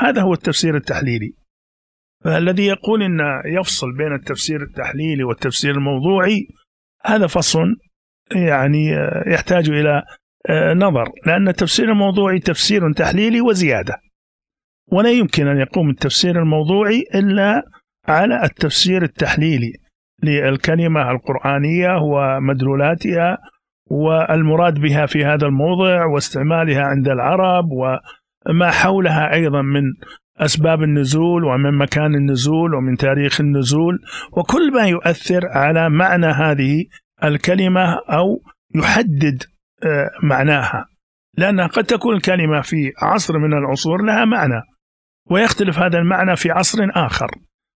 [0.00, 1.32] هذا هو التفسير التحليلي.
[2.24, 6.48] فالذي يقول إن يفصل بين التفسير التحليلي والتفسير الموضوعي
[7.06, 7.66] هذا فصل
[8.32, 8.90] يعني
[9.26, 10.02] يحتاج إلى
[10.76, 13.96] نظر لأن التفسير الموضوعي تفسير تحليلي وزيادة.
[14.92, 17.62] ولا يمكن أن يقوم التفسير الموضوعي إلا
[18.08, 19.72] على التفسير التحليلي
[20.22, 23.38] للكلمة القرآنية ومدلولاتها
[23.86, 27.66] والمراد بها في هذا الموضع واستعمالها عند العرب
[28.46, 29.82] وما حولها أيضا من
[30.38, 33.98] أسباب النزول ومن مكان النزول ومن تاريخ النزول
[34.32, 36.84] وكل ما يؤثر على معنى هذه
[37.24, 38.42] الكلمة أو
[38.74, 39.42] يحدد
[39.84, 40.86] آه، معناها.
[41.38, 44.62] لانها قد تكون الكلمة في عصر من العصور لها معنى
[45.30, 47.30] ويختلف هذا المعنى في عصر آخر.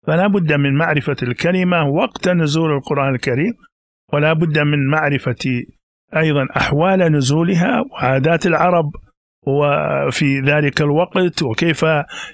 [0.08, 3.54] فلا بد من معرفة الكلمة وقت نزول القرآن الكريم
[4.14, 5.64] ولا بد من معرفة
[6.16, 8.92] أيضا أحوال نزولها وعادات العرب
[9.48, 11.86] وفي ذلك الوقت وكيف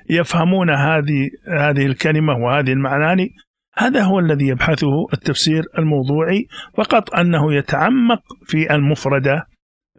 [0.10, 3.30] يفهمون هذه هذه الكلمة وهذه المعاني.
[3.78, 6.48] هذا هو الذي يبحثه التفسير الموضوعي
[6.78, 9.48] فقط أنه يتعمق في المفردة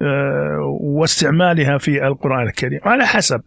[0.03, 2.81] آه، واستعمالها في القرآن الكريم.
[2.85, 3.41] على حسب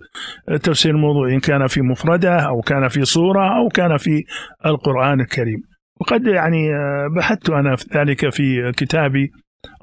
[0.51, 4.23] التفسير الموضوعي إن كان في مفردة أو كان في صورة أو كان في
[4.65, 5.61] القرآن الكريم.
[6.01, 9.31] وقد يعني آه، بحثت أنا ذلك في كتابي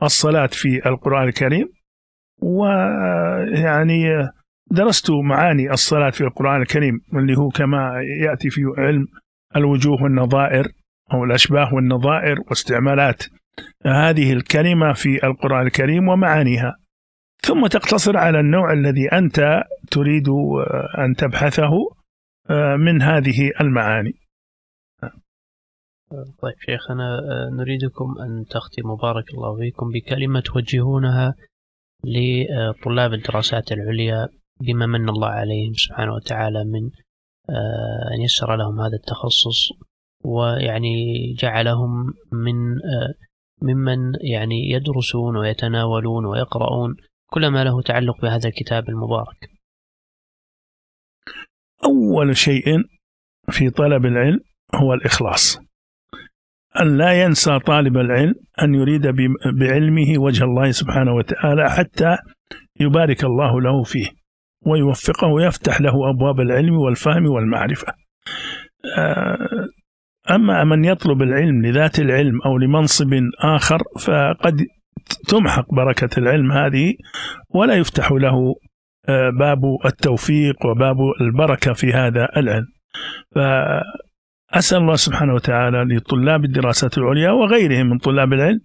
[0.02, 1.68] الصلاة في القرآن الكريم.
[2.42, 4.28] ويعني
[4.70, 9.06] درست معاني الصلاة في القرآن الكريم اللي هو كما يأتي في علم
[9.56, 10.68] الوجوه والنظائر
[11.12, 13.22] أو الأشباه والنظائر واستعمالات
[13.86, 16.76] هذه الكلمة في القرآن الكريم ومعانيها.
[17.42, 20.28] ثم تقتصر على النوع الذي أنت تريد
[20.98, 21.72] أن تبحثه
[22.76, 24.14] من هذه المعاني.
[26.42, 31.34] طيب شيخنا آه، نريدكم أن تختموا بارك الله فيكم بكلمة توجهونها
[32.04, 34.28] لطلاب الدراسات العليا
[34.60, 36.90] بما من الله عليهم سبحانه وتعالى من
[37.50, 39.72] آه، أن يسر لهم هذا التخصص
[40.24, 40.94] ويعني
[41.38, 43.14] جعلهم من آه،
[43.62, 46.96] ممن يعني يدرسون ويتناولون ويقرؤون
[47.30, 49.50] كل ما له تعلق بهذا الكتاب المبارك.
[51.84, 52.64] أول شيء
[53.50, 54.40] في طلب العلم
[54.74, 55.69] هو الإخلاص.
[56.80, 59.06] أن لا ينسى طالب العلم أن يريد
[59.60, 62.16] بعلمه وجه الله سبحانه وتعالى حتى
[62.80, 64.06] يبارك الله له فيه
[64.66, 67.92] ويوفقه ويفتح له أبواب العلم والفهم والمعرفة.
[68.98, 69.38] آه،
[70.30, 73.10] أما من يطلب العلم لذات العلم أو لمنصب
[73.44, 74.66] آخر فقد
[75.28, 76.94] تمحق بركة العلم هذه
[77.54, 78.54] ولا يفتح له
[79.08, 82.66] آه، باب التوفيق وباب البركة في هذا العلم.
[84.52, 88.60] فأسأل الله سبحانه وتعالى لطلاب الدراسات العليا وغيرهم من طلاب العلم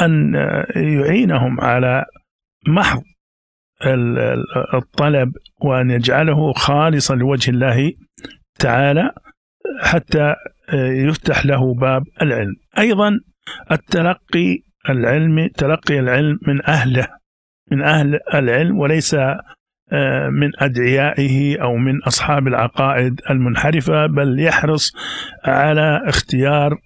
[0.00, 0.34] أن
[0.76, 2.04] يعينهم على
[2.68, 3.02] محض
[4.74, 7.92] الطلب وأن يجعله خالصا لوجه الله
[8.58, 9.10] تعالى
[9.80, 10.34] حتى
[10.72, 12.54] يفتح له باب العلم.
[12.78, 13.20] أيضا
[13.72, 14.58] التلقي
[14.88, 17.08] العلمي تلقي العلم من أهله
[17.70, 19.40] من أهل العلم وليس آه،
[20.30, 24.92] من أدعيائه أو من أصحاب العقائد المنحرفة بل يحرص
[25.44, 26.78] على اختيار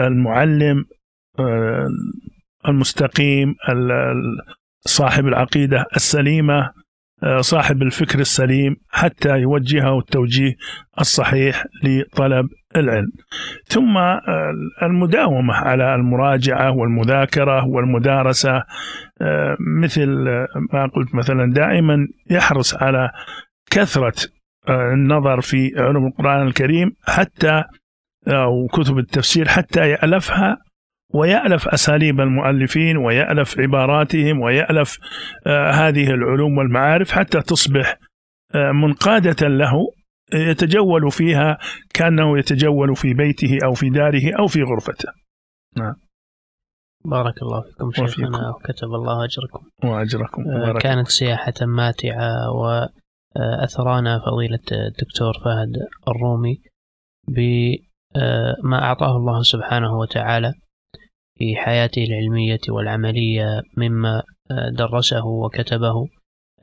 [0.00, 0.84] المعلم
[1.38, 1.88] آه،
[2.68, 3.54] المستقيم
[4.80, 6.72] صاحب العقيدة السليمة
[7.22, 10.54] آه، صاحب الفكر السليم حتى يوجهه التوجيه
[11.00, 13.12] الصحيح لطلب العلم.
[13.64, 14.20] ثم آه،
[14.82, 18.62] المداومة على المراجعة والمذاكرة والمدارسة
[19.20, 20.08] آه، مثل
[20.72, 23.10] ما قلت مثلا دائما يحرص على
[23.70, 24.14] كثرة
[24.68, 27.64] النظر في علوم القرآن الكريم حتى
[28.28, 30.56] أو كتب التفسير حتى يألفها
[31.14, 34.98] ويألف أساليب المؤلفين ويألف عباراتهم ويألف
[35.46, 37.98] آه، هذه العلوم والمعارف حتى تصبح
[38.54, 39.72] آه، منقادة له
[40.34, 41.58] يتجول فيها
[41.94, 45.08] كأنه يتجول في بيته أو في داره أو في غرفته.
[45.76, 45.94] نعم.
[47.04, 49.66] بارك الله فيكم شيخنا وكتب الله أجركم.
[49.84, 50.42] وأجركم.
[50.48, 55.76] آه، كانت سياحة ماتعة وأثرانا فضيلة الدكتور فهد
[56.08, 56.60] الرومي
[57.28, 60.54] بما أعطاه الله سبحانه وتعالى
[61.38, 66.08] في حياته العلمية والعملية مما آه، درسه وكتبه.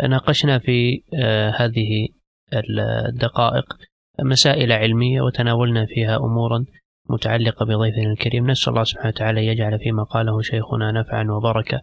[0.10, 2.08] ناقشنا في آه، هذه
[2.54, 3.66] الدقائق
[4.24, 6.66] مسائل علمية وتناولنا فيها أمورا
[7.10, 8.52] متعلقة بضيفنا الكريم.
[8.52, 11.82] نسأل الله سبحانه وتعالى يجعل فيما قاله شيخنا نفعا وبركة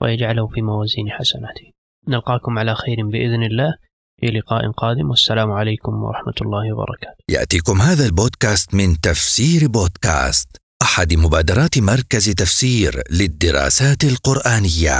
[0.00, 1.72] ويجعله في موازين حسناته.
[2.08, 3.74] نلقاكم على خير بإذن الله
[4.20, 5.10] في لقاء قادم.
[5.10, 7.24] والسلام عليكم ورحمة الله وبركاته.
[7.30, 14.98] يأتيكم هذا البودكاست من تفسير بودكاست أحد مبادرات مركز تفسير للدراسات القرآنية.